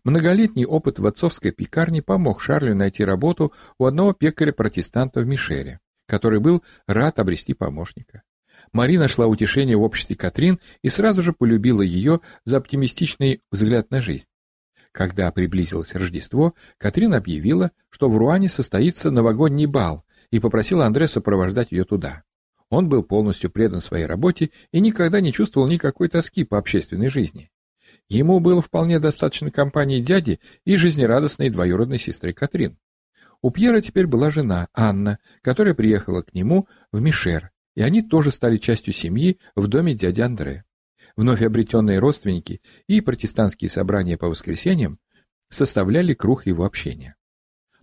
Многолетний 0.04 0.66
опыт 0.66 1.00
в 1.00 1.06
отцовской 1.06 1.52
пекарне 1.52 2.02
помог 2.02 2.42
Шарлю 2.42 2.76
найти 2.76 3.04
работу 3.04 3.54
у 3.78 3.86
одного 3.86 4.14
пекаря-протестанта 4.14 5.22
в 5.22 5.28
Мишере, 5.28 5.80
который 6.08 6.40
был 6.40 6.64
рад 6.88 7.20
обрести 7.20 7.54
помощника. 7.54 8.24
Мари 8.74 8.98
нашла 8.98 9.28
утешение 9.28 9.76
в 9.76 9.82
обществе 9.82 10.16
Катрин 10.16 10.60
и 10.82 10.90
сразу 10.90 11.22
же 11.22 11.34
полюбила 11.34 11.82
ее 11.82 12.22
за 12.46 12.58
оптимистичный 12.58 13.42
взгляд 13.52 13.92
на 13.92 14.02
жизнь. 14.02 14.28
Когда 14.92 15.32
приблизилось 15.32 15.96
Рождество, 15.96 16.54
Катрин 16.78 17.14
объявила, 17.14 17.72
что 17.90 18.10
в 18.10 18.18
Руане 18.18 18.50
состоится 18.50 19.10
новогодний 19.10 19.66
бал, 19.66 20.06
и 20.32 20.40
попросила 20.40 20.86
Андре 20.86 21.08
сопровождать 21.08 21.72
ее 21.72 21.84
туда. 21.86 22.24
Он 22.70 22.88
был 22.88 23.04
полностью 23.04 23.52
предан 23.52 23.82
своей 23.82 24.06
работе 24.06 24.50
и 24.72 24.80
никогда 24.80 25.20
не 25.20 25.34
чувствовал 25.34 25.68
никакой 25.68 26.08
тоски 26.08 26.46
по 26.46 26.58
общественной 26.58 27.10
жизни. 27.10 27.52
Ему 28.10 28.40
было 28.40 28.62
вполне 28.62 29.00
достаточно 29.00 29.52
компании 29.52 30.02
дяди 30.02 30.40
и 30.66 30.76
жизнерадостной 30.76 31.50
двоюродной 31.50 32.00
сестры 32.00 32.34
Катрин. 32.34 32.78
У 33.42 33.50
Пьера 33.50 33.82
теперь 33.82 34.06
была 34.06 34.30
жена, 34.30 34.68
Анна, 34.74 35.20
которая 35.42 35.74
приехала 35.74 36.22
к 36.22 36.34
нему 36.34 36.68
в 36.92 37.02
Мишер, 37.02 37.52
и 37.76 37.82
они 37.82 38.02
тоже 38.02 38.32
стали 38.32 38.58
частью 38.58 38.94
семьи 38.94 39.40
в 39.56 39.68
доме 39.68 39.96
дяди 39.96 40.22
Андре. 40.22 40.66
Вновь 41.16 41.42
обретенные 41.42 42.00
родственники 42.00 42.62
и 42.88 43.02
протестантские 43.02 43.70
собрания 43.70 44.18
по 44.18 44.28
воскресеньям 44.28 45.00
составляли 45.50 46.14
круг 46.14 46.46
его 46.46 46.66
общения. 46.66 47.16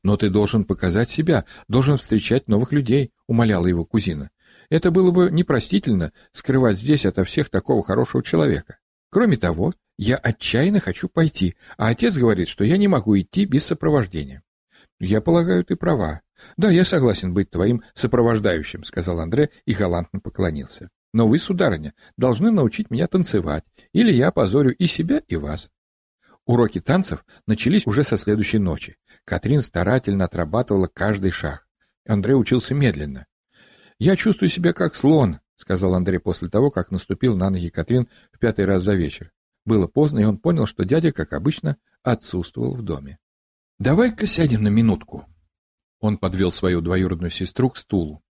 «Но 0.03 0.17
ты 0.17 0.31
должен 0.31 0.65
показать 0.65 1.11
себя, 1.11 1.45
должен 1.67 1.97
встречать 1.97 2.49
новых 2.49 2.73
людей»,— 2.73 3.13
умоляла 3.27 3.67
его 3.67 3.85
кузина. 3.85 4.31
«Это 4.71 4.91
было 4.91 5.11
бы 5.11 5.29
непростительно 5.31 6.13
скрывать 6.31 6.79
здесь 6.79 7.05
ото 7.05 7.25
всех 7.25 7.51
такого 7.51 7.83
хорошего 7.83 8.23
человека. 8.23 8.79
Кроме 9.11 9.37
того, 9.37 9.75
я 9.99 10.17
отчаянно 10.17 10.81
хочу 10.81 11.09
пойти, 11.09 11.57
а 11.77 11.89
отец 11.89 12.17
говорит, 12.17 12.49
что 12.49 12.65
я 12.65 12.77
не 12.77 12.89
могу 12.89 13.19
идти 13.19 13.45
без 13.45 13.67
сопровождения». 13.67 14.43
«Я 15.01 15.21
полагаю, 15.21 15.65
ты 15.65 15.77
права. 15.77 16.23
Да, 16.57 16.71
я 16.71 16.85
согласен 16.85 17.35
быть 17.35 17.51
твоим 17.51 17.83
сопровождающим»,— 17.95 18.83
сказал 18.85 19.21
Андре 19.21 19.51
и 19.65 19.73
галантно 19.73 20.21
поклонился. 20.21 20.91
«Но 21.13 21.29
вы, 21.29 21.39
сударыня, 21.39 21.95
должны 22.17 22.51
научить 22.51 22.91
меня 22.91 23.07
танцевать, 23.07 23.65
или 23.93 24.13
я 24.13 24.29
опозорю 24.29 24.75
и 24.75 24.87
себя, 24.87 25.23
и 25.29 25.37
вас». 25.37 25.71
Уроки 26.47 26.81
танцев 26.81 27.25
начались 27.47 27.87
уже 27.87 28.05
со 28.05 28.17
следующей 28.17 28.59
ночи. 28.59 28.97
Катрин 29.25 29.63
старательно 29.63 30.25
отрабатывала 30.25 30.87
каждый 30.87 31.31
шаг. 31.31 31.67
Андрей 32.07 32.35
учился 32.35 32.75
медленно. 32.75 33.27
«Я 33.99 34.17
чувствую 34.17 34.49
себя 34.49 34.73
как 34.73 34.95
слон»,— 34.95 35.41
сказал 35.57 35.95
Андрей 35.95 36.19
после 36.19 36.49
того, 36.49 36.71
как 36.71 36.91
наступил 36.91 37.37
на 37.37 37.51
ноги 37.51 37.69
Катрин 37.69 38.09
в 38.33 38.39
пятый 38.39 38.65
раз 38.65 38.83
за 38.83 38.95
вечер. 38.95 39.31
Было 39.69 39.87
поздно, 39.87 40.21
и 40.21 40.25
он 40.25 40.39
понял, 40.39 40.65
что 40.65 40.87
дядя, 40.87 41.13
как 41.13 41.35
обычно, 41.35 41.77
отсутствовал 42.03 42.75
в 42.75 42.81
доме. 42.81 43.19
«Давай-ка 43.79 44.25
сядем 44.25 44.63
на 44.63 44.69
минутку». 44.69 45.27
Он 46.01 46.17
подвел 46.17 46.51
свою 46.51 46.81
двоюродную 46.81 47.29
сестру 47.29 47.69
к 47.69 47.77
стулу. 47.77 48.25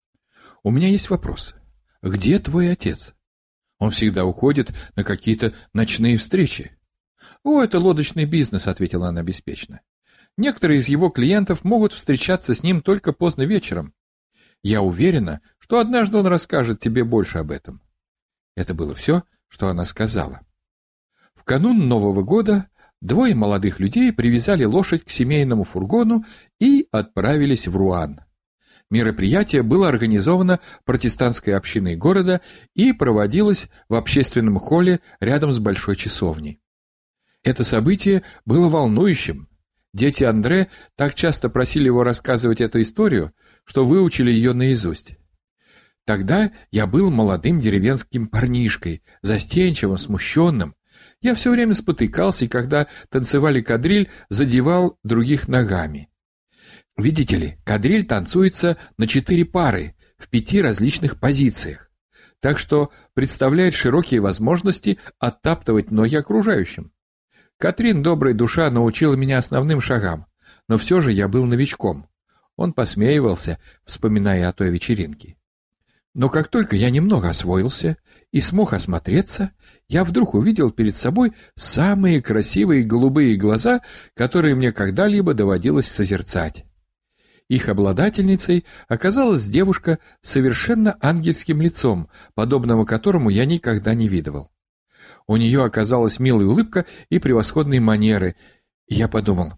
«У 0.63 0.71
меня 0.71 0.87
есть 0.87 1.11
вопрос. 1.11 1.57
Где 2.03 2.39
твой 2.39 2.71
отец? 2.71 3.17
Он 3.81 3.91
всегда 3.91 4.25
уходит 4.25 4.73
на 4.95 5.03
какие-то 5.03 5.55
ночные 5.73 6.19
встречи. 6.19 6.79
«О, 7.43 7.61
это 7.65 7.81
лодочный 7.81 8.27
бизнес»,— 8.27 8.67
ответила 8.69 9.09
она 9.09 9.25
беспечно. 9.25 9.81
«Некоторые 10.37 10.79
из 10.79 10.87
его 10.87 11.09
клиентов 11.09 11.65
могут 11.65 11.93
встречаться 11.93 12.55
с 12.55 12.63
ним 12.63 12.81
только 12.81 13.13
поздно 13.13 13.43
вечером. 13.43 13.93
Я 14.63 14.83
уверена, 14.83 15.41
что 15.59 15.81
однажды 15.81 16.17
он 16.17 16.29
расскажет 16.29 16.79
тебе 16.79 17.03
больше 17.03 17.39
об 17.39 17.51
этом». 17.51 17.83
Это 18.55 18.73
было 18.73 18.95
все, 18.95 19.25
что 19.49 19.67
она 19.67 19.85
сказала. 19.85 20.44
В 21.45 21.47
канун 21.47 21.89
Нового 21.89 22.23
года 22.23 22.69
двое 23.03 23.35
молодых 23.35 23.79
людей 23.79 24.15
привязали 24.15 24.65
лошадь 24.65 25.05
к 25.05 25.11
семейному 25.11 25.65
фургону 25.65 26.25
и 26.59 26.89
отправились 26.91 27.69
в 27.69 27.77
Руан. 27.77 28.21
Мероприятие 28.91 29.63
было 29.63 29.89
организовано 29.89 30.61
протестантской 30.87 31.55
общиной 31.55 31.97
города 31.97 32.41
и 32.75 32.95
проводилось 32.95 33.69
в 33.91 33.95
общественном 33.95 34.57
холле 34.57 35.01
рядом 35.21 35.53
с 35.53 35.59
большой 35.59 35.97
часовней. 35.97 36.63
Это 37.43 37.63
событие 37.63 38.23
было 38.47 38.71
волнующим. 38.71 39.51
Дети 39.93 40.25
Андре 40.25 40.69
так 40.97 41.15
часто 41.15 41.51
просили 41.51 41.85
его 41.85 42.05
рассказывать 42.05 42.63
эту 42.63 42.81
историю, 42.81 43.35
что 43.65 43.85
выучили 43.85 44.31
ее 44.31 44.55
наизусть. 44.55 45.19
Тогда 46.07 46.53
я 46.71 46.87
был 46.87 47.11
молодым 47.11 47.61
деревенским 47.61 48.29
парнишкой, 48.29 49.03
застенчивым, 49.21 49.99
смущенным. 49.99 50.75
Я 51.21 51.35
все 51.35 51.51
время 51.51 51.75
спотыкался, 51.75 52.45
и 52.45 52.49
когда 52.49 52.87
танцевали 53.09 53.61
кадриль, 53.61 54.11
задевал 54.29 54.99
других 55.03 55.49
ногами. 55.49 56.11
Видите 56.97 57.37
ли, 57.37 57.59
кадриль 57.65 58.05
танцуется 58.05 58.77
на 58.99 59.07
четыре 59.07 59.45
пары, 59.45 59.95
в 60.17 60.29
пяти 60.29 60.63
различных 60.63 61.19
позициях, 61.19 61.91
так 62.41 62.59
что 62.59 62.93
представляет 63.15 63.75
широкие 63.75 64.21
возможности 64.21 64.99
оттаптывать 65.19 65.91
ноги 65.91 66.15
окружающим. 66.17 66.93
Катрин, 67.59 68.03
добрая 68.03 68.35
душа, 68.35 68.71
научила 68.71 69.15
меня 69.15 69.39
основным 69.39 69.81
шагам, 69.81 70.27
но 70.69 70.79
все 70.79 71.01
же 71.01 71.13
я 71.13 71.29
был 71.29 71.47
новичком. 71.47 72.09
Он 72.57 72.73
посмеивался, 72.73 73.59
вспоминая 73.85 74.49
о 74.49 74.53
той 74.53 74.71
вечеринке. 74.71 75.37
Но 76.15 76.29
как 76.29 76.47
только 76.47 76.77
я 76.77 76.91
немного 76.91 77.29
освоился 77.29 77.97
и 78.31 78.41
смог 78.41 78.73
осмотреться, 78.73 79.51
я 79.89 80.05
вдруг 80.05 80.35
увидел 80.35 80.71
перед 80.71 80.95
собой 80.95 81.33
самые 81.57 82.23
красивые 82.23 82.85
голубые 82.85 83.37
глаза, 83.37 83.81
которые 84.15 84.55
мне 84.55 84.71
когда-либо 84.71 85.35
доводилось 85.35 85.89
созерцать. 85.89 86.65
Их 87.49 87.69
обладательницей 87.69 88.65
оказалась 88.89 89.45
девушка 89.47 89.99
с 90.23 90.31
совершенно 90.31 90.97
ангельским 91.01 91.61
лицом, 91.61 92.09
подобного 92.35 92.85
которому 92.85 93.29
я 93.29 93.45
никогда 93.45 93.93
не 93.93 94.09
видывал. 94.09 94.51
У 95.27 95.37
нее 95.37 95.65
оказалась 95.65 96.21
милая 96.21 96.47
улыбка 96.47 96.87
и 97.11 97.19
превосходные 97.19 97.81
манеры. 97.81 98.37
я 98.87 99.09
подумал, 99.09 99.55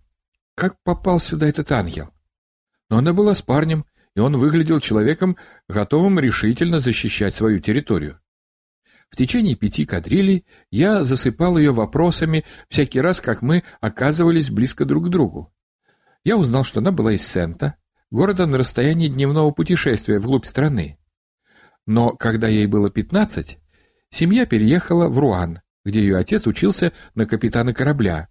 как 0.55 0.83
попал 0.83 1.21
сюда 1.21 1.49
этот 1.49 1.71
ангел? 1.71 2.11
Но 2.89 2.99
она 2.99 3.13
была 3.13 3.35
с 3.35 3.43
парнем, 3.43 3.85
и 4.17 4.21
он 4.21 4.37
выглядел 4.37 4.81
человеком, 4.81 5.37
готовым 5.69 6.19
решительно 6.19 6.81
защищать 6.81 7.35
свою 7.35 7.61
территорию. 7.61 8.19
В 9.11 9.17
течение 9.17 9.55
пяти 9.55 9.85
кадрилей 9.85 10.47
я 10.71 11.05
засыпал 11.05 11.59
ее 11.59 11.73
вопросами 11.73 12.45
всякий 12.69 13.01
раз, 13.01 13.21
как 13.21 13.43
мы 13.43 13.63
оказывались 13.81 14.51
близко 14.51 14.85
друг 14.85 15.07
к 15.07 15.09
другу. 15.11 15.53
Я 16.25 16.39
узнал, 16.39 16.65
что 16.65 16.81
она 16.81 16.91
была 16.91 17.13
из 17.13 17.27
Сента, 17.27 17.77
города 18.11 18.47
на 18.47 18.59
расстоянии 18.59 19.09
дневного 19.09 19.51
путешествия 19.53 20.19
вглубь 20.19 20.47
страны. 20.47 20.99
Но 21.85 22.11
когда 22.11 22.49
ей 22.49 22.67
было 22.67 22.91
пятнадцать, 22.91 23.59
Семья 24.09 24.47
переехала 24.47 25.09
в 25.09 25.19
Руан, 25.19 25.61
где 25.85 26.01
ее 26.01 26.17
отец 26.17 26.47
учился 26.47 26.93
на 27.15 27.27
капитана 27.27 27.75
корабля, 27.75 28.29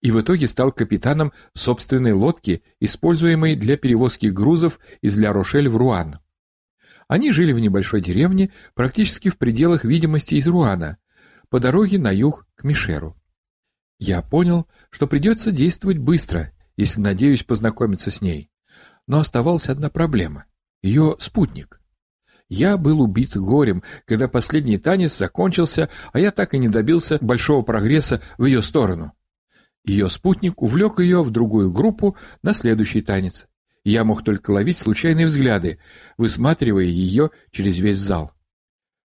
и 0.00 0.10
в 0.10 0.20
итоге 0.20 0.48
стал 0.48 0.72
капитаном 0.72 1.32
собственной 1.54 2.12
лодки, 2.12 2.62
используемой 2.80 3.54
для 3.54 3.76
перевозки 3.76 4.26
грузов 4.26 4.80
из 5.02 5.16
Ля-Рошель 5.16 5.68
в 5.68 5.76
Руан. 5.76 6.18
Они 7.06 7.32
жили 7.32 7.52
в 7.52 7.58
небольшой 7.58 8.00
деревне, 8.00 8.50
практически 8.74 9.28
в 9.28 9.36
пределах 9.36 9.84
видимости 9.84 10.36
из 10.36 10.46
Руана, 10.46 10.96
по 11.48 11.60
дороге 11.60 11.98
на 11.98 12.12
юг 12.12 12.46
к 12.54 12.64
Мишеру. 12.64 13.16
Я 13.98 14.22
понял, 14.22 14.66
что 14.90 15.06
придется 15.06 15.52
действовать 15.52 15.98
быстро, 15.98 16.52
если 16.76 17.00
надеюсь 17.00 17.42
познакомиться 17.42 18.10
с 18.10 18.20
ней. 18.22 18.50
Но 19.06 19.18
оставалась 19.18 19.68
одна 19.68 19.90
проблема— 19.90 20.46
ее 20.82 21.16
спутник. 21.18 21.80
Я 22.48 22.76
был 22.78 23.00
убит 23.00 23.36
горем, 23.36 23.82
когда 24.06 24.26
последний 24.26 24.78
танец 24.78 25.16
закончился, 25.16 25.90
а 26.12 26.18
я 26.18 26.30
так 26.30 26.54
и 26.54 26.58
не 26.58 26.68
добился 26.68 27.18
большого 27.20 27.62
прогресса 27.62 28.22
в 28.38 28.46
ее 28.46 28.62
сторону. 28.62 29.12
Ее 29.84 30.10
спутник 30.10 30.62
увлек 30.62 31.00
ее 31.00 31.22
в 31.22 31.30
другую 31.30 31.72
группу 31.72 32.16
на 32.42 32.52
следующий 32.52 33.00
танец. 33.00 33.48
Я 33.82 34.04
мог 34.04 34.22
только 34.22 34.50
ловить 34.50 34.78
случайные 34.78 35.26
взгляды, 35.26 35.78
высматривая 36.18 36.84
ее 36.84 37.30
через 37.50 37.78
весь 37.78 37.96
зал. 37.96 38.32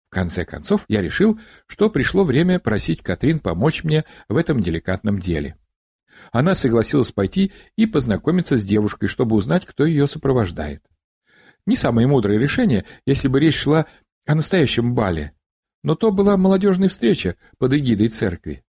В 0.09 0.15
конце 0.15 0.45
концов, 0.45 0.85
я 0.89 1.03
решил, 1.03 1.39
что 1.67 1.91
пришло 1.91 2.25
время 2.25 2.59
просить 2.59 3.03
Катрин 3.03 3.39
помочь 3.39 3.85
мне 3.85 4.05
в 4.29 4.37
этом 4.37 4.61
деликатном 4.61 5.19
деле. 5.19 5.57
Она 6.31 6.55
согласилась 6.55 7.13
пойти 7.13 7.53
и 7.77 7.87
познакомиться 7.87 8.57
с 8.57 8.65
девушкой, 8.65 9.09
чтобы 9.09 9.37
узнать, 9.37 9.67
кто 9.67 9.85
ее 9.85 10.07
сопровождает. 10.07 10.83
Не 11.67 11.77
самое 11.77 12.07
мудрое 12.07 12.39
решение, 12.39 12.85
если 13.07 13.29
бы 13.29 13.41
речь 13.41 13.57
шла 13.57 13.87
о 14.27 14.35
настоящем 14.35 14.95
бале. 14.95 15.33
но 15.83 15.97
то 15.97 16.13
была 16.13 16.37
молодежная 16.37 16.89
встреча 16.89 17.37
под 17.59 17.75
эгидой 17.75 18.09
церкви, 18.09 18.63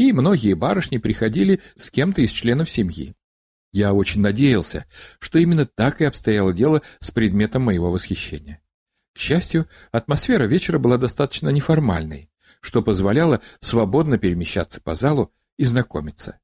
и 0.00 0.14
многие 0.14 0.54
барышни 0.54 0.96
приходили 0.96 1.60
с 1.76 1.90
кем-то 1.90 2.22
из 2.22 2.30
членов 2.30 2.70
семьи. 2.70 3.14
Я 3.70 3.92
очень 3.92 4.22
надеялся, 4.22 4.86
что 5.18 5.38
именно 5.38 5.66
так 5.66 6.00
и 6.00 6.06
обстояло 6.06 6.54
дело 6.54 6.80
с 7.00 7.10
предметом 7.10 7.62
моего 7.64 7.90
восхищения. 7.90 8.62
К 9.14 9.18
счастью, 9.18 9.68
атмосфера 9.92 10.44
вечера 10.44 10.78
была 10.78 10.96
достаточно 10.96 11.50
неформальной, 11.50 12.30
что 12.62 12.82
позволяло 12.82 13.42
свободно 13.60 14.16
перемещаться 14.16 14.80
по 14.80 14.94
залу 14.94 15.34
и 15.58 15.64
знакомиться. 15.64 16.38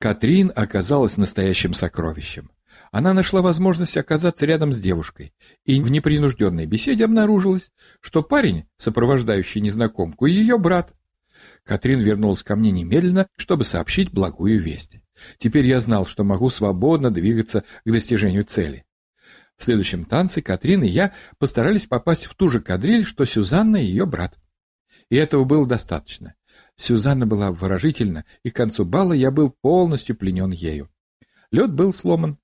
Катрин 0.00 0.50
оказалась 0.56 1.18
настоящим 1.18 1.74
сокровищем. 1.74 2.52
Она 2.90 3.12
нашла 3.12 3.42
возможность 3.42 3.98
оказаться 3.98 4.46
рядом 4.46 4.72
с 4.72 4.80
девушкой, 4.80 5.34
и 5.66 5.78
в 5.78 5.90
непринужденной 5.90 6.64
беседе 6.64 7.04
обнаружилось, 7.04 7.70
что 8.00 8.22
парень, 8.22 8.64
сопровождающий 8.78 9.60
незнакомку, 9.60 10.24
ее 10.24 10.56
брат. 10.56 10.94
Катрин 11.64 11.98
вернулась 11.98 12.42
ко 12.42 12.56
мне 12.56 12.70
немедленно, 12.70 13.26
чтобы 13.36 13.64
сообщить 13.64 14.12
благую 14.12 14.60
весть. 14.60 14.98
Теперь 15.38 15.66
я 15.66 15.80
знал, 15.80 16.06
что 16.06 16.24
могу 16.24 16.50
свободно 16.50 17.10
двигаться 17.10 17.64
к 17.84 17.90
достижению 17.90 18.44
цели. 18.44 18.84
В 19.56 19.64
следующем 19.64 20.04
танце 20.04 20.42
Катрин 20.42 20.82
и 20.82 20.88
я 20.88 21.12
постарались 21.38 21.86
попасть 21.86 22.26
в 22.26 22.34
ту 22.34 22.48
же 22.48 22.60
кадриль, 22.60 23.04
что 23.04 23.24
Сюзанна 23.24 23.76
и 23.76 23.86
ее 23.86 24.04
брат. 24.04 24.36
И 25.10 25.16
этого 25.16 25.44
было 25.44 25.66
достаточно. 25.66 26.34
Сюзанна 26.76 27.26
была 27.26 27.52
выражительна, 27.52 28.24
и 28.42 28.50
к 28.50 28.56
концу 28.56 28.84
бала 28.84 29.12
я 29.12 29.30
был 29.30 29.50
полностью 29.50 30.16
пленен 30.16 30.50
ею. 30.50 30.90
Лед 31.50 31.72
был 31.72 31.92
сломан. 31.92 32.38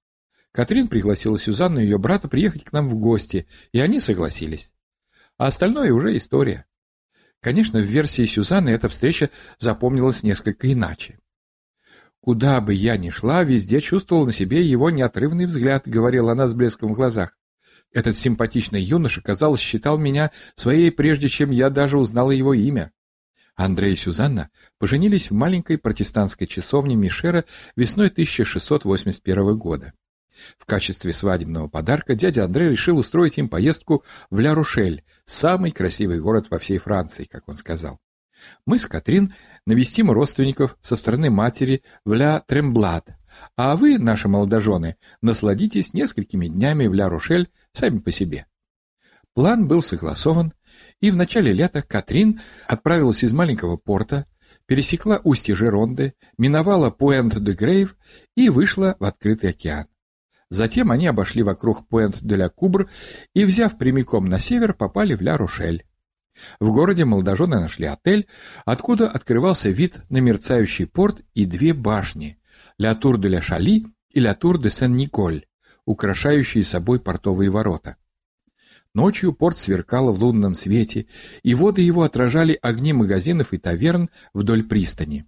Катрин 0.53 0.89
пригласила 0.89 1.39
Сюзанну 1.39 1.81
и 1.81 1.85
ее 1.85 1.99
брата 1.99 2.29
приехать 2.29 2.65
к 2.65 2.73
нам 2.73 2.89
в 2.89 2.95
гости, 2.95 3.47
и 3.73 3.81
они 3.81 4.01
согласились. 4.01 4.73
А 5.37 5.47
остальное 5.47 5.93
уже 5.93 6.17
история. 6.17 6.67
Конечно, 7.41 7.79
в 7.81 7.85
версии 7.85 8.25
Сюзанны 8.25 8.69
эта 8.71 8.89
встреча 8.89 9.31
запомнилась 9.59 10.23
несколько 10.23 10.71
иначе. 10.71 11.19
«Куда 12.21 12.61
бы 12.61 12.75
я 12.75 12.99
ни 12.99 13.09
шла, 13.09 13.45
везде 13.45 13.81
чувствовала 13.81 14.27
на 14.27 14.33
себе 14.33 14.61
его 14.61 14.91
неотрывный 14.91 15.47
взгляд»,— 15.47 15.85
говорила 15.87 16.33
она 16.33 16.47
с 16.47 16.55
блеском 16.55 16.93
в 16.93 16.97
глазах. 16.97 17.39
Этот 17.93 18.17
симпатичный 18.17 18.83
юноша, 18.83 19.23
казалось, 19.23 19.61
считал 19.61 19.97
меня 19.97 20.31
своей, 20.55 20.93
прежде 20.93 21.29
чем 21.29 21.51
я 21.51 21.71
даже 21.71 21.99
узнала 21.99 22.31
его 22.31 22.53
имя. 22.53 22.93
Андрей 23.57 23.95
и 23.95 23.97
Сюзанна 23.97 24.51
поженились 24.79 25.31
в 25.31 25.35
маленькой 25.35 25.79
протестантской 25.79 26.47
часовне 26.47 26.95
Мишера 26.95 27.47
весной 27.75 28.09
1681 28.09 29.59
года. 29.59 29.95
В 30.59 30.65
качестве 30.65 31.13
свадебного 31.13 31.69
подарка 31.69 32.15
дядя 32.15 32.45
Андрей 32.45 32.71
решил 32.71 32.99
устроить 32.99 33.39
им 33.39 33.49
поездку 33.49 34.05
в 34.31 34.39
Ля-Рушель, 34.39 35.05
самый 35.25 35.71
красивый 35.71 36.21
город 36.21 36.47
во 36.51 36.59
всей 36.59 36.79
Франции, 36.79 37.25
как 37.25 37.49
он 37.49 37.57
сказал. 37.57 38.01
Мы 38.67 38.79
с 38.79 38.87
Катрин 38.87 39.35
навестим 39.67 40.11
родственников 40.11 40.77
со 40.81 40.97
стороны 40.97 41.31
матери 41.31 41.83
в 42.05 42.13
Ля-Тремблад, 42.13 43.11
а 43.57 43.77
вы, 43.77 43.99
наши 43.99 44.29
молодожены, 44.29 44.97
насладитесь 45.21 45.93
несколькими 45.93 46.47
днями 46.47 46.87
в 46.87 46.95
Ля-Рушель 46.95 47.51
сами 47.73 47.99
по 47.99 48.11
себе. 48.11 48.47
План 49.35 49.69
был 49.69 49.81
согласован, 49.81 50.53
и 51.01 51.11
в 51.11 51.17
начале 51.17 51.53
лета 51.53 51.83
Катрин 51.83 52.41
отправилась 52.67 53.23
из 53.23 53.33
маленького 53.33 53.77
порта, 53.77 54.27
пересекла 54.67 55.21
устье 55.23 55.55
Жеронды, 55.55 56.15
миновала 56.37 56.91
Пуэнт-де-Грейв 56.91 57.97
и 58.35 58.49
вышла 58.49 58.97
в 58.99 59.05
открытый 59.05 59.51
океан. 59.51 59.87
Затем 60.51 60.91
они 60.91 61.07
обошли 61.07 61.43
вокруг 61.43 61.87
Пуэнт-де-ля-Кубр 61.89 62.91
и, 63.35 63.45
взяв 63.45 63.79
прямиком 63.79 64.27
на 64.27 64.39
север, 64.39 64.75
попали 64.75 65.15
в 65.15 65.23
Ля-Рушель. 65.23 65.85
В 66.59 66.73
городе 66.73 67.05
молодожены 67.05 67.61
нашли 67.61 67.87
отель, 67.87 68.29
откуда 68.65 69.09
открывался 69.09 69.71
вид 69.71 70.03
на 70.09 70.19
мерцающий 70.19 70.87
порт 70.87 71.23
и 71.35 71.45
две 71.45 71.73
башни– 71.73 72.37
Ля 72.79 72.95
Тур 72.95 73.19
де 73.19 73.29
ля 73.29 73.43
Шали 73.43 73.87
и 74.11 74.21
Ля 74.21 74.35
Тур 74.35 74.59
де 74.59 74.71
Сен-Николь, 74.71 75.45
украшающие 75.85 76.65
собой 76.65 76.99
портовые 77.01 77.51
ворота. 77.51 77.97
Ночью 78.95 79.33
порт 79.33 79.59
сверкал 79.59 80.13
в 80.13 80.23
лунном 80.23 80.55
свете, 80.55 81.07
и 81.43 81.55
воды 81.55 81.83
его 81.83 82.03
отражали 82.03 82.59
огни 82.61 82.93
магазинов 82.93 83.53
и 83.53 83.59
таверн 83.59 84.11
вдоль 84.35 84.65
пристани. 84.65 85.27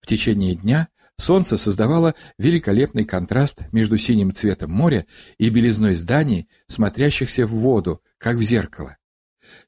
В 0.00 0.06
течение 0.06 0.54
дня 0.54 0.88
солнце 1.18 1.56
создавало 1.56 2.14
великолепный 2.38 3.04
контраст 3.04 3.62
между 3.72 3.96
синим 3.96 4.32
цветом 4.32 4.70
моря 4.70 5.06
и 5.38 5.48
белизной 5.48 5.94
зданий, 5.94 6.48
смотрящихся 6.66 7.46
в 7.46 7.50
воду, 7.50 8.00
как 8.18 8.36
в 8.36 8.42
зеркало. 8.42 8.96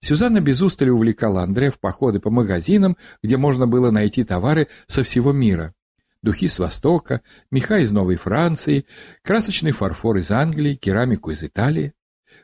Сюзанна 0.01 0.41
без 0.41 0.63
устали 0.63 0.91
увлекала 0.91 1.43
Андре 1.43 1.71
в 1.71 1.79
походы 1.79 2.21
по 2.21 2.31
магазинам, 2.31 2.97
где 3.23 3.37
можно 3.37 3.67
было 3.67 3.91
найти 3.91 4.25
товары 4.25 4.69
со 4.87 5.03
всего 5.03 5.33
мира. 5.33 5.75
Духи 6.23 6.49
с 6.49 6.59
Востока, 6.59 7.21
меха 7.51 7.79
из 7.79 7.93
Новой 7.93 8.17
Франции, 8.17 8.87
красочный 9.23 9.73
фарфор 9.73 10.17
из 10.17 10.31
Англии, 10.31 10.75
керамику 10.75 11.31
из 11.31 11.45
Италии. 11.45 11.93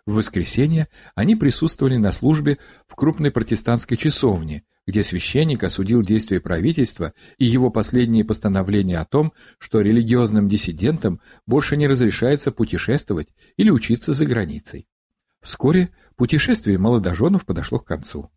В 0.07 0.15
воскресенье 0.15 0.89
они 1.15 1.37
присутствовали 1.37 1.97
на 1.97 2.13
службе 2.13 2.59
в 2.87 2.95
крупной 2.95 3.31
протестантской 3.31 3.97
часовне, 3.97 4.65
где 4.87 5.03
священник 5.03 5.63
осудил 5.65 6.03
действия 6.03 6.41
правительства 6.41 7.13
и 7.39 7.45
его 7.45 7.71
последние 7.71 8.25
постановления 8.25 8.99
о 8.99 9.05
том, 9.05 9.33
что 9.59 9.81
религиозным 9.81 10.49
диссидентам 10.49 11.21
больше 11.47 11.77
не 11.77 11.87
разрешается 11.87 12.53
путешествовать 12.53 13.29
или 13.57 13.71
учиться 13.71 14.13
за 14.13 14.27
границей. 14.27 14.89
Вскоре 15.41 15.91
путешествие 16.17 16.79
молодоженов 16.79 17.45
подошло 17.45 17.79
к 17.79 17.87
концу. 17.87 18.31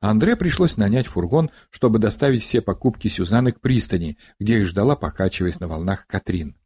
Андре 0.00 0.36
пришлось 0.36 0.76
нанять 0.76 1.08
фургон, 1.08 1.50
чтобы 1.70 1.98
доставить 1.98 2.42
все 2.42 2.60
покупки 2.60 3.08
Сюзанны 3.08 3.50
к 3.52 3.60
пристани, 3.60 4.16
где 4.38 4.58
их 4.58 4.66
ждала, 4.66 4.94
покачиваясь 4.94 5.58
на 5.58 5.66
волнах, 5.66 6.06
Катрин. 6.06 6.56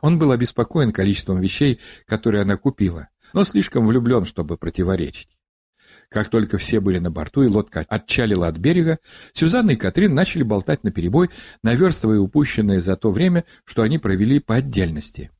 Он 0.00 0.18
был 0.18 0.32
обеспокоен 0.32 0.92
количеством 0.92 1.40
вещей, 1.40 1.80
которые 2.06 2.42
она 2.42 2.56
купила, 2.56 3.08
но 3.32 3.44
слишком 3.44 3.86
влюблен, 3.86 4.24
чтобы 4.24 4.56
противоречить. 4.56 5.35
Как 6.08 6.28
только 6.28 6.58
все 6.58 6.80
были 6.80 6.98
на 6.98 7.10
борту 7.10 7.42
и 7.42 7.48
лодка 7.48 7.84
отчалила 7.88 8.48
от 8.48 8.56
берега, 8.58 8.98
Сюзанна 9.32 9.72
и 9.72 9.76
Катрин 9.76 10.14
начали 10.14 10.42
болтать 10.42 10.84
наперебой, 10.84 11.30
наверстывая 11.62 12.18
упущенное 12.18 12.80
за 12.80 12.96
то 12.96 13.10
время, 13.10 13.44
что 13.64 13.82
они 13.82 13.98
провели 13.98 14.40
по 14.40 14.56
отдельности. 14.56 15.30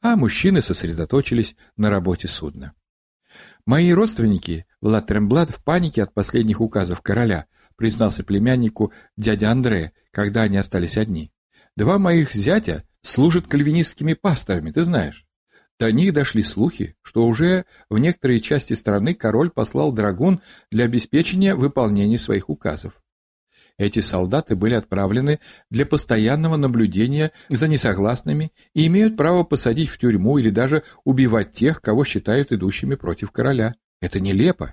А 0.00 0.16
мужчины 0.16 0.60
сосредоточились 0.60 1.54
на 1.76 1.90
работе 1.90 2.28
судна. 2.28 2.74
Мои 3.64 3.92
родственники, 3.92 4.66
Влад 4.80 5.06
Тремблад, 5.06 5.50
в 5.50 5.62
панике 5.62 6.02
от 6.02 6.12
последних 6.12 6.60
указов 6.60 7.00
короля, 7.00 7.46
признался 7.76 8.24
племяннику 8.24 8.92
дядя 9.16 9.50
Андре, 9.50 9.92
когда 10.10 10.42
они 10.42 10.56
остались 10.56 10.96
одни. 10.96 11.32
Два 11.76 11.98
моих 11.98 12.32
зятя 12.32 12.84
служат 13.00 13.46
кальвинистскими 13.46 14.14
пасторами, 14.14 14.72
ты 14.72 14.82
знаешь. 14.82 15.26
До 15.78 15.90
них 15.90 16.12
дошли 16.12 16.42
слухи, 16.42 16.94
что 17.02 17.26
уже 17.26 17.64
в 17.90 17.98
некоторые 17.98 18.40
части 18.40 18.74
страны 18.74 19.14
король 19.14 19.50
послал 19.50 19.92
драгун 19.92 20.40
для 20.70 20.84
обеспечения 20.84 21.54
выполнения 21.54 22.18
своих 22.18 22.48
указов. 22.50 23.02
Эти 23.78 24.00
солдаты 24.00 24.54
были 24.54 24.74
отправлены 24.74 25.40
для 25.70 25.86
постоянного 25.86 26.56
наблюдения 26.56 27.32
за 27.48 27.68
несогласными 27.68 28.52
и 28.74 28.86
имеют 28.86 29.16
право 29.16 29.44
посадить 29.44 29.88
в 29.88 29.98
тюрьму 29.98 30.38
или 30.38 30.50
даже 30.50 30.84
убивать 31.04 31.52
тех, 31.52 31.80
кого 31.80 32.04
считают 32.04 32.52
идущими 32.52 32.94
против 32.94 33.32
короля. 33.32 33.74
Это 34.00 34.20
нелепо. 34.20 34.72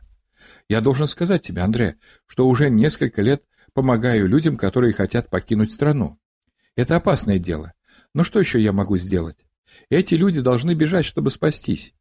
Я 0.68 0.82
должен 0.82 1.08
сказать 1.08 1.42
тебе, 1.42 1.62
Андре, 1.62 1.96
что 2.26 2.48
уже 2.48 2.70
несколько 2.70 3.22
лет 3.22 3.44
помогаю 3.74 4.28
людям, 4.28 4.58
которые 4.58 4.94
хотят 4.94 5.30
покинуть 5.30 5.72
страну. 5.72 6.20
Это 6.76 6.96
опасное 6.96 7.40
дело. 7.40 7.74
Но 8.14 8.24
что 8.24 8.40
еще 8.40 8.62
я 8.62 8.74
могу 8.74 8.98
сделать? 8.98 9.38
Эти 9.89 10.15
люди 10.15 10.41
должны 10.41 10.73
бежать, 10.73 11.05
чтобы 11.05 11.29
спастись. 11.29 11.93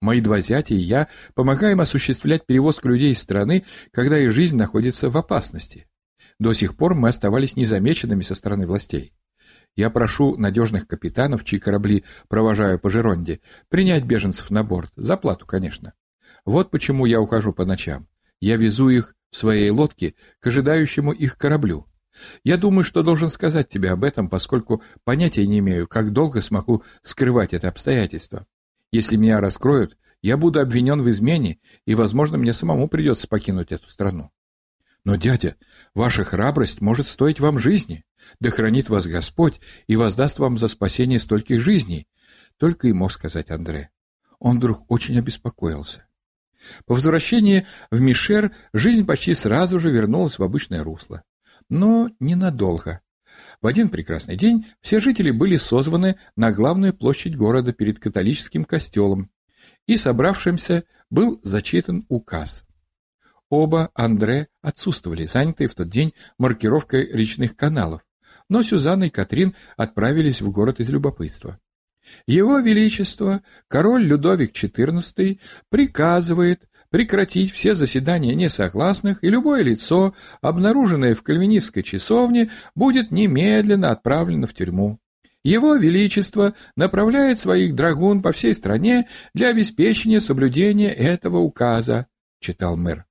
Мои 0.00 0.20
два 0.20 0.40
зятя 0.40 0.74
и 0.74 0.78
я 0.78 1.08
помогаем 1.34 1.80
осуществлять 1.80 2.46
перевозку 2.46 2.88
людей 2.88 3.12
из 3.12 3.18
страны, 3.18 3.64
когда 3.90 4.18
их 4.18 4.32
жизнь 4.32 4.56
находится 4.56 5.08
в 5.08 5.16
опасности. 5.16 5.86
До 6.38 6.52
сих 6.52 6.76
пор 6.76 6.94
мы 6.94 7.08
оставались 7.08 7.56
незамеченными 7.56 8.22
со 8.22 8.34
стороны 8.34 8.66
властей. 8.66 9.14
Я 9.76 9.90
прошу 9.90 10.36
надежных 10.36 10.86
капитанов, 10.86 11.44
чьи 11.44 11.58
корабли 11.58 12.04
провожаю 12.28 12.78
по 12.78 12.90
Жеронде, 12.90 13.40
принять 13.68 14.04
беженцев 14.04 14.50
на 14.50 14.62
борт, 14.62 14.92
за 14.96 15.16
плату, 15.16 15.46
конечно. 15.46 15.94
Вот 16.44 16.70
почему 16.70 17.06
я 17.06 17.20
ухожу 17.20 17.52
по 17.52 17.64
ночам. 17.64 18.08
Я 18.40 18.56
везу 18.56 18.88
их 18.88 19.14
в 19.30 19.36
своей 19.36 19.70
лодке 19.70 20.14
к 20.38 20.46
ожидающему 20.46 21.12
их 21.12 21.36
кораблю. 21.36 21.86
Я 22.44 22.56
думаю, 22.56 22.84
что 22.84 23.02
должен 23.02 23.30
сказать 23.30 23.68
тебе 23.68 23.90
об 23.90 24.04
этом, 24.04 24.28
поскольку 24.28 24.82
понятия 25.04 25.46
не 25.46 25.58
имею, 25.58 25.86
как 25.86 26.12
долго 26.12 26.40
смогу 26.40 26.82
скрывать 27.02 27.52
это 27.52 27.68
обстоятельство. 27.68 28.46
Если 28.92 29.16
меня 29.16 29.40
раскроют, 29.40 29.96
я 30.22 30.36
буду 30.36 30.60
обвинен 30.60 31.02
в 31.02 31.10
измене, 31.10 31.58
и, 31.86 31.94
возможно, 31.94 32.38
мне 32.38 32.52
самому 32.52 32.88
придется 32.88 33.28
покинуть 33.28 33.72
эту 33.72 33.88
страну. 33.88 34.30
Но, 35.04 35.16
дядя, 35.16 35.56
ваша 35.94 36.24
храбрость 36.24 36.80
может 36.80 37.06
стоить 37.06 37.40
вам 37.40 37.58
жизни. 37.58 38.04
Да 38.40 38.50
хранит 38.50 38.88
вас 38.88 39.06
Господь 39.06 39.60
и 39.86 39.96
воздаст 39.96 40.38
вам 40.38 40.56
за 40.56 40.66
спасение 40.68 41.18
стольких 41.18 41.60
жизней. 41.60 42.08
Только 42.56 42.88
и 42.88 42.92
мог 42.92 43.12
сказать 43.12 43.50
Андре. 43.50 43.90
Он 44.38 44.56
вдруг 44.56 44.90
очень 44.90 45.18
обеспокоился. 45.18 46.06
По 46.86 46.94
возвращении 46.94 47.66
в 47.90 48.00
Мишер 48.00 48.52
жизнь 48.72 49.04
почти 49.04 49.34
сразу 49.34 49.78
же 49.78 49.90
вернулась 49.90 50.38
в 50.38 50.42
обычное 50.42 50.82
русло. 50.82 51.22
Но 51.68 52.10
ненадолго. 52.20 53.00
В 53.60 53.66
один 53.66 53.88
прекрасный 53.88 54.36
день 54.36 54.66
все 54.80 55.00
жители 55.00 55.30
были 55.30 55.56
созваны 55.56 56.16
на 56.36 56.52
главную 56.52 56.94
площадь 56.94 57.36
города 57.36 57.72
перед 57.72 57.98
католическим 57.98 58.64
костелом, 58.64 59.30
и 59.86 59.96
собравшимся 59.96 60.84
был 61.10 61.40
зачитан 61.42 62.04
указ. 62.08 62.64
Оба 63.48 63.90
Андре 63.94 64.48
отсутствовали, 64.62 65.26
занятые 65.26 65.68
в 65.68 65.74
тот 65.74 65.88
день 65.88 66.14
маркировкой 66.38 67.10
речных 67.12 67.56
каналов, 67.56 68.02
но 68.48 68.62
Сюзанна 68.62 69.04
и 69.04 69.10
Катрин 69.10 69.54
отправились 69.76 70.40
в 70.40 70.50
город 70.50 70.80
из 70.80 70.90
любопытства. 70.90 71.58
Его 72.26 72.58
Величество, 72.58 73.42
король 73.68 74.04
Людовик 74.04 74.52
XIV, 74.52 75.40
приказывает 75.70 76.68
прекратить 76.94 77.50
все 77.50 77.74
заседания 77.74 78.36
несогласных, 78.36 79.24
и 79.24 79.28
любое 79.28 79.64
лицо, 79.64 80.14
обнаруженное 80.40 81.16
в 81.16 81.24
кальвинистской 81.24 81.82
часовне, 81.82 82.50
будет 82.76 83.10
немедленно 83.10 83.90
отправлено 83.90 84.46
в 84.46 84.54
тюрьму. 84.54 85.00
Его 85.42 85.74
Величество 85.74 86.54
направляет 86.76 87.40
своих 87.40 87.74
драгун 87.74 88.22
по 88.22 88.30
всей 88.30 88.54
стране 88.54 89.08
для 89.34 89.48
обеспечения 89.48 90.20
соблюдения 90.20 90.92
этого 90.92 91.38
указа, 91.38 92.06
читал 92.38 92.76
мэр. 92.76 93.06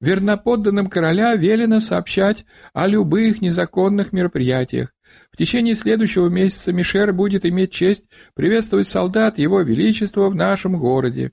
Верноподданным 0.00 0.86
короля 0.86 1.34
велено 1.36 1.80
сообщать 1.80 2.46
о 2.72 2.86
любых 2.86 3.42
незаконных 3.42 4.14
мероприятиях. 4.14 4.94
В 5.30 5.36
течение 5.36 5.74
следующего 5.74 6.30
месяца 6.30 6.72
Мишер 6.72 7.12
будет 7.12 7.44
иметь 7.44 7.72
честь 7.72 8.06
приветствовать 8.32 8.88
солдат 8.88 9.36
Его 9.36 9.60
Величества 9.60 10.30
в 10.30 10.34
нашем 10.34 10.78
городе. 10.78 11.32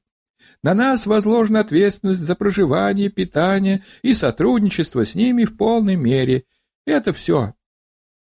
На 0.63 0.73
нас 0.73 1.06
возложена 1.06 1.60
ответственность 1.60 2.21
за 2.21 2.36
проживание, 2.36 3.10
питание 3.10 3.84
и 4.02 4.13
сотрудничество 4.13 5.06
с 5.06 5.13
ними 5.13 5.43
в 5.43 5.58
полной 5.58 5.97
мере. 5.97 6.45
Это 6.86 7.12
все. 7.12 7.54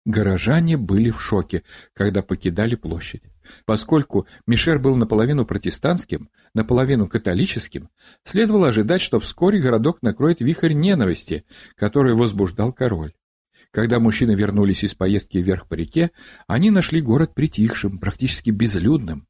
Горожане 0.05 0.77
были 0.77 1.11
в 1.11 1.21
шоке, 1.21 1.65
когда 1.95 2.23
покидали 2.23 2.75
площадь. 2.75 3.23
Поскольку 3.65 4.27
Мишер 4.47 4.79
был 4.79 4.97
наполовину 4.97 5.47
протестантским, 5.47 6.29
наполовину 6.55 7.07
католическим, 7.07 7.89
следовало 8.25 8.69
ожидать, 8.69 9.01
что 9.01 9.21
вскоре 9.21 9.59
городок 9.59 10.03
накроет 10.03 10.41
вихрь 10.41 10.75
ненависти, 10.75 11.45
который 11.77 12.15
возбуждал 12.15 12.75
король. 12.75 13.15
Когда 13.71 14.01
мужчины 14.01 14.35
вернулись 14.35 14.85
из 14.85 14.95
поездки 14.95 15.39
вверх 15.39 15.67
по 15.67 15.75
реке, 15.75 16.11
они 16.47 16.71
нашли 16.71 17.01
город 17.01 17.35
притихшим, 17.35 17.99
практически 17.99 18.51
безлюдным. 18.51 19.27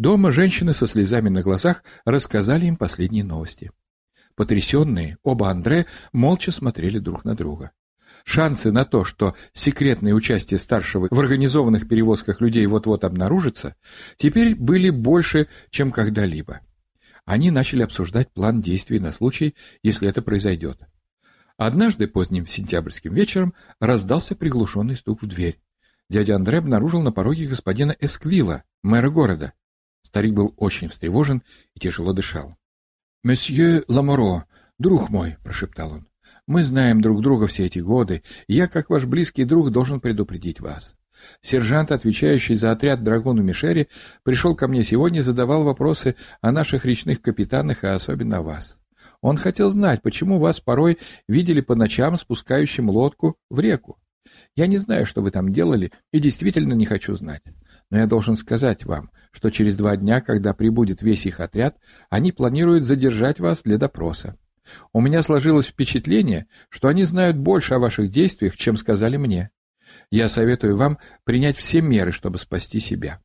Дома 0.00 0.30
женщины 0.30 0.72
со 0.72 0.86
слезами 0.86 1.28
на 1.28 1.42
глазах 1.42 1.84
рассказали 2.06 2.64
им 2.64 2.76
последние 2.76 3.22
новости. 3.22 3.70
Потрясенные, 4.34 5.18
оба 5.22 5.50
Андре 5.50 5.84
молча 6.14 6.52
смотрели 6.52 6.98
друг 6.98 7.26
на 7.26 7.34
друга. 7.34 7.72
Шансы 8.24 8.72
на 8.72 8.86
то, 8.86 9.04
что 9.04 9.34
секретное 9.52 10.14
участие 10.14 10.56
старшего 10.56 11.08
в 11.10 11.20
организованных 11.20 11.86
перевозках 11.86 12.40
людей 12.40 12.64
вот-вот 12.64 13.04
обнаружится, 13.04 13.76
теперь 14.16 14.54
были 14.54 14.88
больше, 14.88 15.48
чем 15.68 15.90
когда-либо. 15.90 16.60
Они 17.26 17.50
начали 17.50 17.82
обсуждать 17.82 18.32
план 18.32 18.62
действий 18.62 19.00
на 19.00 19.12
случай, 19.12 19.54
если 19.82 20.08
это 20.08 20.22
произойдет. 20.22 20.80
Однажды 21.58 22.08
поздним 22.08 22.46
сентябрьским 22.46 23.12
вечером 23.12 23.52
раздался 23.80 24.34
приглушенный 24.34 24.96
стук 24.96 25.20
в 25.20 25.26
дверь. 25.26 25.60
Дядя 26.08 26.36
Андре 26.36 26.56
обнаружил 26.56 27.02
на 27.02 27.12
пороге 27.12 27.46
господина 27.46 27.94
Эсквила, 28.00 28.64
мэра 28.82 29.10
города. 29.10 29.52
Старик 30.02 30.34
был 30.34 30.54
очень 30.56 30.88
встревожен 30.88 31.42
и 31.74 31.80
тяжело 31.80 32.12
дышал. 32.12 32.56
«Месье 33.22 33.82
Ламоро, 33.88 34.46
друг 34.78 35.10
мой»,— 35.10 35.36
прошептал 35.44 35.92
он, 35.92 36.10
мы 36.50 36.64
знаем 36.64 37.00
друг 37.00 37.22
друга 37.22 37.46
все 37.46 37.66
эти 37.66 37.78
годы, 37.78 38.24
и 38.48 38.54
я, 38.54 38.66
как 38.66 38.90
ваш 38.90 39.06
близкий 39.06 39.44
друг, 39.44 39.70
должен 39.70 40.00
предупредить 40.00 40.58
вас. 40.58 40.96
Сержант, 41.40 41.92
отвечающий 41.92 42.56
за 42.56 42.72
отряд 42.72 43.04
Драгону 43.04 43.40
Мишери, 43.40 43.86
пришел 44.24 44.56
ко 44.56 44.66
мне 44.66 44.82
сегодня 44.82 45.20
и 45.20 45.22
задавал 45.22 45.62
вопросы 45.62 46.16
о 46.40 46.50
наших 46.50 46.84
речных 46.84 47.22
капитанах, 47.22 47.84
и 47.84 47.86
особенно 47.86 48.38
о 48.38 48.42
вас. 48.42 48.78
Он 49.20 49.36
хотел 49.36 49.70
знать, 49.70 50.02
почему 50.02 50.40
вас 50.40 50.58
порой 50.58 50.98
видели 51.28 51.60
по 51.60 51.76
ночам 51.76 52.16
спускающим 52.16 52.90
лодку 52.90 53.36
в 53.48 53.60
реку. 53.60 54.00
Я 54.56 54.66
не 54.66 54.78
знаю, 54.78 55.06
что 55.06 55.22
вы 55.22 55.30
там 55.30 55.52
делали, 55.52 55.92
и 56.12 56.18
действительно 56.18 56.72
не 56.72 56.84
хочу 56.84 57.14
знать. 57.14 57.42
Но 57.90 57.98
я 57.98 58.06
должен 58.06 58.36
сказать 58.36 58.84
вам, 58.84 59.10
что 59.32 59.50
через 59.50 59.76
два 59.76 59.96
дня, 59.96 60.20
когда 60.20 60.54
прибудет 60.54 61.02
весь 61.02 61.26
их 61.26 61.40
отряд, 61.40 61.76
они 62.08 62.32
планируют 62.32 62.84
задержать 62.84 63.40
вас 63.40 63.62
для 63.62 63.78
допроса. 63.78 64.38
У 64.92 65.00
меня 65.00 65.22
сложилось 65.22 65.66
впечатление, 65.66 66.46
что 66.68 66.88
они 66.88 67.04
знают 67.04 67.36
больше 67.36 67.74
о 67.74 67.78
ваших 67.78 68.08
действиях, 68.08 68.56
чем 68.56 68.76
сказали 68.76 69.16
мне. 69.16 69.50
Я 70.10 70.28
советую 70.28 70.76
вам 70.76 70.98
принять 71.24 71.56
все 71.56 71.80
меры, 71.80 72.12
чтобы 72.12 72.38
спасти 72.38 72.80
себя». 72.80 73.20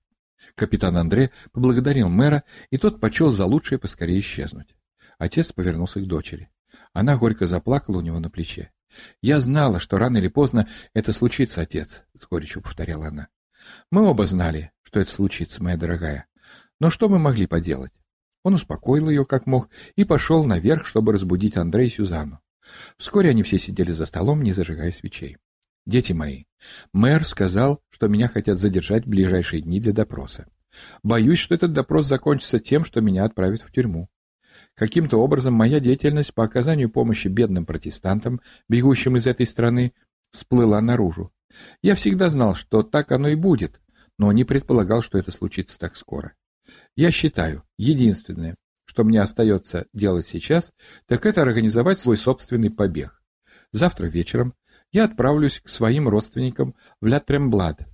Капитан 0.56 0.96
Андре 0.96 1.32
поблагодарил 1.52 2.08
мэра, 2.08 2.44
и 2.70 2.78
тот 2.78 3.02
почел 3.02 3.30
за 3.30 3.46
лучшее 3.46 3.78
поскорее 3.78 4.20
исчезнуть. 4.20 4.76
Отец 5.18 5.52
повернулся 5.52 6.00
к 6.00 6.08
дочери. 6.08 6.50
Она 6.94 7.18
горько 7.18 7.48
заплакала 7.48 7.98
у 7.98 8.02
него 8.02 8.20
на 8.20 8.30
плече. 8.30 8.72
«Я 9.22 9.40
знала, 9.42 9.80
что 9.80 9.98
рано 9.98 10.18
или 10.18 10.28
поздно 10.28 10.68
это 10.94 11.12
случится, 11.14 11.62
отец»,— 11.62 12.06
с 12.20 12.26
горечью 12.28 12.62
повторяла 12.62 13.08
она. 13.08 13.28
«Мы 13.92 14.04
оба 14.08 14.26
знали, 14.26 14.72
что 14.84 15.00
это 15.00 15.12
случится, 15.12 15.64
моя 15.64 15.78
дорогая. 15.78 16.28
Но 16.80 16.90
что 16.90 17.10
мы 17.10 17.20
могли 17.20 17.48
поделать? 17.48 17.92
Он 18.44 18.54
успокоил 18.54 19.10
ее 19.10 19.26
как 19.26 19.48
мог 19.48 19.70
и 19.96 20.06
пошел 20.06 20.44
наверх, 20.46 20.86
чтобы 20.86 21.14
разбудить 21.14 21.58
Андрея 21.58 21.88
и 21.88 21.90
Сюзанну. 21.90 22.42
Вскоре 22.98 23.32
они 23.32 23.44
все 23.44 23.58
сидели 23.58 23.92
за 23.92 24.06
столом, 24.06 24.42
не 24.42 24.52
зажигая 24.52 24.92
свечей. 24.92 25.38
«Дети 25.86 26.14
мои, 26.14 26.46
мэр 26.94 27.24
сказал, 27.24 27.82
что 27.90 28.08
меня 28.08 28.28
хотят 28.28 28.58
задержать 28.58 29.06
в 29.06 29.10
ближайшие 29.10 29.62
дни 29.62 29.80
для 29.80 29.94
допроса. 29.94 30.48
Боюсь, 31.04 31.40
что 31.40 31.56
этот 31.56 31.74
допрос 31.74 32.06
закончится 32.06 32.60
тем, 32.60 32.84
что 32.84 33.02
меня 33.02 33.24
отправят 33.24 33.62
в 33.62 33.72
тюрьму. 33.72 34.10
Каким-то 34.76 35.18
образом 35.18 35.54
моя 35.54 35.80
деятельность 35.80 36.34
по 36.34 36.44
оказанию 36.44 36.90
помощи 36.90 37.28
бедным 37.28 37.66
протестантам, 37.66 38.42
бегущим 38.68 39.16
из 39.16 39.28
этой 39.28 39.46
страны, 39.46 39.94
всплыла 40.32 40.82
наружу. 40.82 41.32
Я 41.82 41.96
всегда 41.96 42.30
знал, 42.30 42.56
что 42.56 42.84
так 42.84 43.12
оно 43.12 43.30
и 43.30 43.36
будет, 43.36 43.82
но 44.18 44.32
не 44.32 44.44
предполагал, 44.44 45.02
что 45.02 45.18
это 45.18 45.32
случится 45.32 45.80
так 45.80 45.96
скоро. 45.96 46.34
Я 46.96 47.12
считаю, 47.12 47.64
единственное, 47.78 48.56
что 48.86 49.04
мне 49.04 49.22
остается 49.22 49.88
делать 49.94 50.26
сейчас, 50.26 50.74
так 51.08 51.26
это 51.26 51.42
организовать 51.42 52.00
свой 52.00 52.18
собственный 52.18 52.70
побег. 52.70 53.22
Завтра 53.72 54.08
вечером 54.08 54.54
я 54.92 55.06
отправлюсь 55.06 55.60
к 55.60 55.70
своим 55.70 56.08
родственникам 56.08 56.76
в 57.02 57.06
Ля 57.06 57.20
Тремблад, 57.20 57.88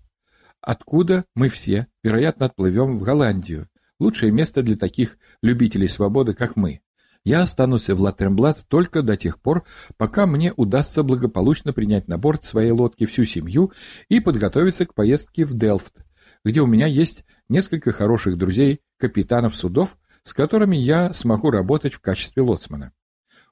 откуда 0.61 1.25
мы 1.35 1.49
все, 1.49 1.87
вероятно, 2.03 2.45
отплывем 2.45 2.97
в 2.97 3.03
Голландию, 3.03 3.67
лучшее 3.99 4.31
место 4.31 4.61
для 4.61 4.77
таких 4.77 5.17
любителей 5.41 5.87
свободы, 5.87 6.33
как 6.33 6.55
мы. 6.55 6.81
Я 7.23 7.41
останусь 7.41 7.89
в 7.89 8.01
Латремблад 8.01 8.65
только 8.67 9.03
до 9.03 9.15
тех 9.15 9.39
пор, 9.39 9.63
пока 9.97 10.25
мне 10.25 10.53
удастся 10.53 11.03
благополучно 11.03 11.71
принять 11.71 12.07
на 12.07 12.17
борт 12.17 12.45
своей 12.45 12.71
лодки 12.71 13.05
всю 13.05 13.25
семью 13.25 13.71
и 14.09 14.19
подготовиться 14.19 14.87
к 14.87 14.95
поездке 14.95 15.45
в 15.45 15.53
Делфт, 15.53 16.03
где 16.43 16.61
у 16.61 16.65
меня 16.65 16.87
есть 16.87 17.23
несколько 17.47 17.91
хороших 17.91 18.37
друзей, 18.37 18.81
капитанов 18.97 19.55
судов, 19.55 19.97
с 20.23 20.33
которыми 20.33 20.75
я 20.75 21.13
смогу 21.13 21.51
работать 21.51 21.93
в 21.93 22.01
качестве 22.01 22.41
лоцмана. 22.41 22.91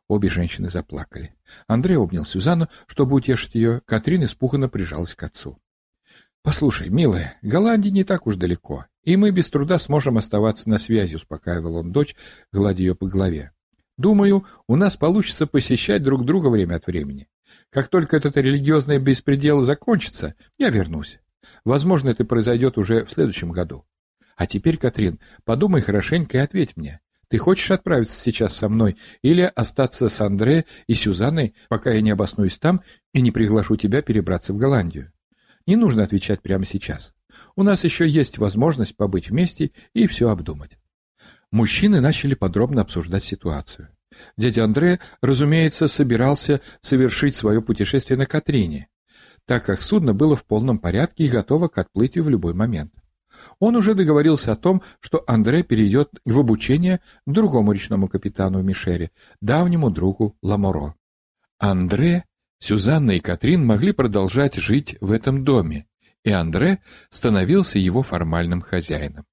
Обе 0.08 0.30
женщины 0.30 0.70
заплакали. 0.72 1.36
Андрей 1.68 1.98
обнял 1.98 2.26
Сюзанну, 2.26 2.68
чтобы 2.88 3.16
утешить 3.16 3.54
ее. 3.54 3.82
Катрин 3.86 4.24
испуганно 4.24 4.68
прижалась 4.68 5.14
к 5.14 5.22
отцу. 5.22 5.60
«Послушай, 6.42 6.90
милая, 6.90 7.38
Голландия 7.44 7.92
не 7.92 8.04
так 8.04 8.26
уж 8.26 8.36
далеко, 8.36 8.88
и 9.04 9.18
мы 9.18 9.30
без 9.30 9.50
труда 9.52 9.78
сможем 9.78 10.18
оставаться 10.18 10.70
на 10.70 10.80
связи»,— 10.80 11.16
успокаивал 11.18 11.76
он 11.76 11.92
дочь, 11.92 12.16
гладя 12.52 12.82
ее 12.82 12.96
по 12.96 13.08
голове. 13.08 13.52
«Думаю, 14.00 14.46
у 14.66 14.78
нас 14.78 14.96
получится 14.96 15.46
посещать 15.46 16.04
друг 16.04 16.24
друга 16.24 16.48
время 16.48 16.76
от 16.76 16.88
времени. 16.88 17.28
Как 17.70 17.90
только 17.90 18.16
этот 18.16 18.38
религиозный 18.38 18.98
беспредел 18.98 19.60
закончится, 19.60 20.36
я 20.58 20.70
вернусь. 20.70 21.20
Возможно, 21.66 22.08
это 22.08 22.24
произойдет 22.24 22.78
уже 22.78 23.04
в 23.04 23.12
следующем 23.12 23.52
году. 23.52 23.84
А 24.38 24.48
теперь, 24.48 24.78
Катрин, 24.78 25.20
подумай 25.44 25.82
хорошенько 25.82 26.38
и 26.38 26.40
ответь 26.40 26.78
мне. 26.78 27.02
Ты 27.28 27.40
хочешь 27.40 27.72
отправиться 27.72 28.18
сейчас 28.18 28.56
со 28.56 28.70
мной 28.70 28.96
или 29.22 29.42
остаться 29.42 30.08
с 30.08 30.22
Андре 30.22 30.64
и 30.88 30.94
Сюзанной, 30.94 31.54
пока 31.68 31.92
я 31.92 32.00
не 32.00 32.12
обоснуюсь 32.12 32.58
там 32.58 32.82
и 33.14 33.20
не 33.20 33.32
приглашу 33.32 33.76
тебя 33.76 34.02
перебраться 34.02 34.54
в 34.54 34.58
Голландию? 34.58 35.12
Не 35.68 35.76
нужно 35.76 36.04
отвечать 36.04 36.42
прямо 36.42 36.64
сейчас. 36.64 37.14
У 37.58 37.64
нас 37.64 37.84
еще 37.84 38.08
есть 38.08 38.38
возможность 38.38 38.96
побыть 38.96 39.30
вместе 39.30 39.72
и 39.94 40.08
все 40.08 40.30
обдумать. 40.30 40.78
Мужчины 41.52 42.00
начали 42.00 42.36
подробно 42.36 42.82
обсуждать 42.82 43.24
ситуацию. 43.24 43.90
Дядя 44.38 44.66
Андре, 44.66 45.00
разумеется, 45.22 45.88
собирался 45.88 46.62
совершить 46.82 47.36
свое 47.36 47.62
путешествие 47.62 48.18
на 48.18 48.26
Катрине, 48.26 48.88
так 49.46 49.66
как 49.66 49.82
судно 49.82 50.14
было 50.14 50.36
в 50.36 50.46
полном 50.46 50.80
порядке 50.80 51.26
и 51.26 51.30
готово 51.30 51.68
к 51.68 51.78
отплытию 51.78 52.24
в 52.24 52.30
любой 52.30 52.54
момент. 52.54 52.94
Он 53.60 53.76
уже 53.76 53.94
договорился 53.94 54.52
о 54.52 54.56
том, 54.56 54.82
что 55.00 55.24
Андре 55.28 55.64
перейдет 55.64 56.10
в 56.26 56.40
обучение 56.40 57.00
другому 57.26 57.72
речному 57.72 58.08
капитану 58.08 58.62
Мишере, 58.62 59.12
давнему 59.42 59.90
другу 59.90 60.36
Ламоро. 60.42 60.96
Андре, 61.58 62.26
Сюзанна 62.60 63.12
и 63.12 63.20
Катрин 63.20 63.66
могли 63.66 63.92
продолжать 63.92 64.56
жить 64.56 64.98
в 65.00 65.12
этом 65.12 65.44
доме, 65.44 65.88
и 66.24 66.32
Андре 66.32 66.80
становился 67.10 67.80
его 67.80 68.02
формальным 68.02 68.62
хозяином. 68.62 69.26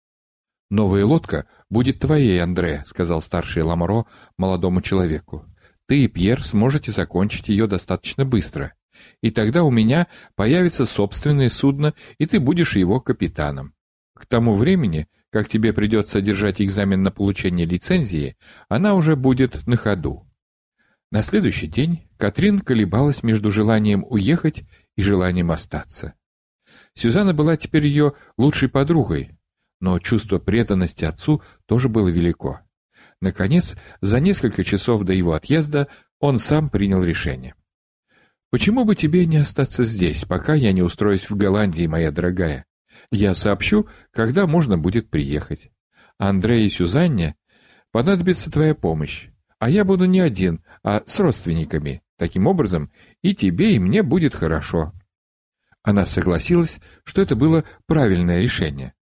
«Новая 0.71 1.05
лодка 1.05 1.47
будет 1.71 2.01
твоей, 2.01 2.43
Андре»,— 2.43 2.83
сказал 2.87 3.21
старший 3.21 3.63
Ламоро 3.63 4.07
молодому 4.39 4.81
человеку. 4.81 5.45
«Ты 5.87 6.05
и 6.05 6.09
Пьер 6.09 6.43
сможете 6.43 6.93
закончить 6.93 7.49
ее 7.49 7.67
достаточно 7.67 8.25
быстро, 8.25 8.75
и 9.21 9.31
тогда 9.31 9.63
у 9.63 9.71
меня 9.71 10.07
появится 10.35 10.87
собственное 10.87 11.49
судно, 11.49 11.95
и 12.19 12.27
ты 12.27 12.41
будешь 12.41 12.77
его 12.77 13.01
капитаном. 13.01 13.75
К 14.15 14.27
тому 14.27 14.55
времени, 14.55 15.09
как 15.31 15.49
тебе 15.49 15.73
придется 15.73 16.21
держать 16.21 16.63
экзамен 16.63 17.03
на 17.03 17.11
получение 17.11 17.67
лицензии, 17.67 18.37
она 18.69 18.95
уже 18.95 19.17
будет 19.17 19.67
на 19.67 19.77
ходу. 19.77 20.27
На 21.11 21.23
следующий 21.23 21.67
день 21.67 22.09
Катрин 22.17 22.59
колебалась 22.59 23.23
между 23.23 23.51
желанием 23.51 24.05
уехать 24.09 24.65
и 24.97 25.03
желанием 25.03 25.53
остаться. 25.53 26.15
Сюзанна 26.95 27.35
была 27.35 27.57
теперь 27.57 27.87
ее 27.87 28.15
лучшей 28.37 28.69
подругой, 28.69 29.36
но 29.81 29.99
чувство 29.99 30.39
преданности 30.39 31.05
отцу 31.05 31.43
тоже 31.67 31.89
было 31.89 32.09
велико. 32.09 32.61
Наконец, 33.21 33.77
за 34.01 34.21
несколько 34.21 34.65
часов 34.65 35.03
до 35.05 35.13
его 35.13 35.33
отъезда 35.33 35.89
он 36.19 36.39
сам 36.39 36.69
принял 36.69 37.03
решение. 37.03 37.55
«Почему 38.51 38.85
бы 38.85 38.95
тебе 38.95 39.27
не 39.27 39.39
остаться 39.39 39.85
здесь, 39.85 40.25
пока 40.25 40.55
я 40.55 40.73
не 40.73 40.83
устроюсь 40.83 41.29
в 41.29 41.37
Голландии, 41.37 41.87
моя 41.87 42.11
дорогая? 42.11 42.65
Я 43.11 43.35
сообщу, 43.35 43.89
когда 44.13 44.47
можно 44.47 44.79
будет 44.79 45.11
приехать. 45.11 45.71
Андре 46.19 46.65
и 46.65 46.69
Сюзанне 46.69 47.37
понадобится 47.91 48.51
твоя 48.51 48.75
помощь. 48.75 49.29
А 49.59 49.69
я 49.69 49.85
буду 49.85 50.05
не 50.05 50.21
один, 50.21 50.63
а 50.83 51.03
с 51.05 51.19
родственниками. 51.19 52.03
Таким 52.19 52.47
образом, 52.47 52.91
и 53.23 53.35
тебе, 53.35 53.75
и 53.75 53.79
мне 53.79 54.03
будет 54.03 54.35
хорошо». 54.35 54.93
Она 55.83 56.05
согласилась, 56.05 56.81
что 57.05 57.23
это 57.23 57.37
было 57.37 57.65
правильное 57.87 58.41
решение. 58.41 58.96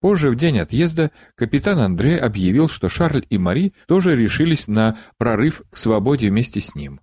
Позже, 0.00 0.30
в 0.30 0.36
день 0.36 0.60
отъезда, 0.60 1.10
капитан 1.34 1.80
Андре 1.80 2.16
объявил, 2.16 2.68
что 2.68 2.88
Шарль 2.88 3.26
и 3.30 3.38
Мари 3.38 3.72
тоже 3.86 4.16
решились 4.16 4.68
на 4.68 4.96
прорыв 5.16 5.62
к 5.70 5.76
свободе 5.76 6.28
вместе 6.28 6.60
с 6.60 6.74
ним. 6.74 7.00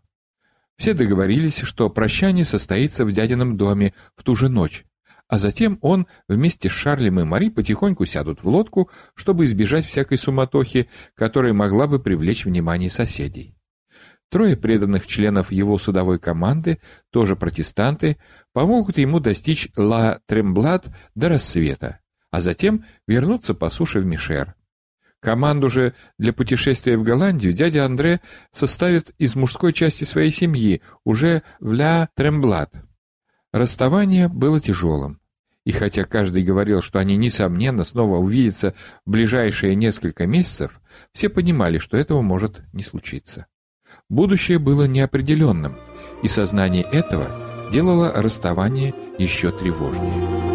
Все 0.77 0.93
договорились, 0.93 1.61
что 1.61 1.89
прощание 1.89 2.45
состоится 2.45 3.05
в 3.05 3.11
дядином 3.11 3.57
доме 3.57 3.93
в 4.15 4.23
ту 4.23 4.35
же 4.35 4.49
ночь, 4.49 4.85
а 5.27 5.37
затем 5.37 5.77
он 5.81 6.07
вместе 6.27 6.69
с 6.69 6.71
Шарлем 6.71 7.19
и 7.19 7.23
Мари 7.23 7.49
потихоньку 7.49 8.05
сядут 8.05 8.43
в 8.43 8.47
лодку, 8.47 8.89
чтобы 9.13 9.45
избежать 9.45 9.85
всякой 9.85 10.17
суматохи, 10.17 10.87
которая 11.15 11.53
могла 11.53 11.87
бы 11.87 11.99
привлечь 11.99 12.45
внимание 12.45 12.89
соседей. 12.89 13.57
Трое 14.29 14.57
преданных 14.57 15.05
членов 15.07 15.51
его 15.51 15.77
судовой 15.77 16.19
команды, 16.19 16.79
тоже 17.11 17.35
протестанты, 17.35 18.17
помогут 18.53 18.97
ему 18.97 19.19
достичь 19.19 19.69
Ла 19.77 20.19
Тремблат 20.27 20.87
до 21.13 21.29
рассвета, 21.29 21.99
а 22.35 22.41
затем 22.41 22.83
вернуться 23.07 23.53
по 23.53 23.69
суше 23.69 24.01
в 24.01 24.05
Мишер. 24.05 24.55
Команду 25.21 25.69
же 25.69 25.93
для 26.17 26.33
путешествия 26.33 26.97
в 26.97 27.03
Голландию 27.03 27.53
дядя 27.53 27.85
Андре 27.85 28.19
составит 28.51 29.11
из 29.17 29.37
мужской 29.37 29.71
части 29.71 30.03
своей 30.03 30.31
семьи 30.31 30.81
уже 31.05 31.43
в 31.61 31.71
Ля 31.71 32.09
Тремблат. 32.13 32.75
Расставание 33.53 34.27
было 34.27 34.59
тяжелым. 34.59 35.21
И 35.63 35.71
хотя 35.71 36.03
каждый 36.03 36.43
говорил, 36.43 36.81
что 36.81 36.99
они, 36.99 37.15
несомненно, 37.15 37.85
снова 37.85 38.17
увидятся 38.17 38.75
в 39.05 39.11
ближайшие 39.11 39.73
несколько 39.73 40.27
месяцев, 40.27 40.81
все 41.13 41.29
понимали, 41.29 41.77
что 41.77 41.95
этого 41.95 42.21
может 42.21 42.63
не 42.73 42.83
случиться. 42.83 43.45
Будущее 44.09 44.59
было 44.59 44.87
неопределенным, 44.87 45.77
и 46.21 46.27
сознание 46.27 46.83
этого 46.83 47.71
делало 47.71 48.11
расставание 48.11 48.93
еще 49.17 49.51
тревожнее. 49.51 50.54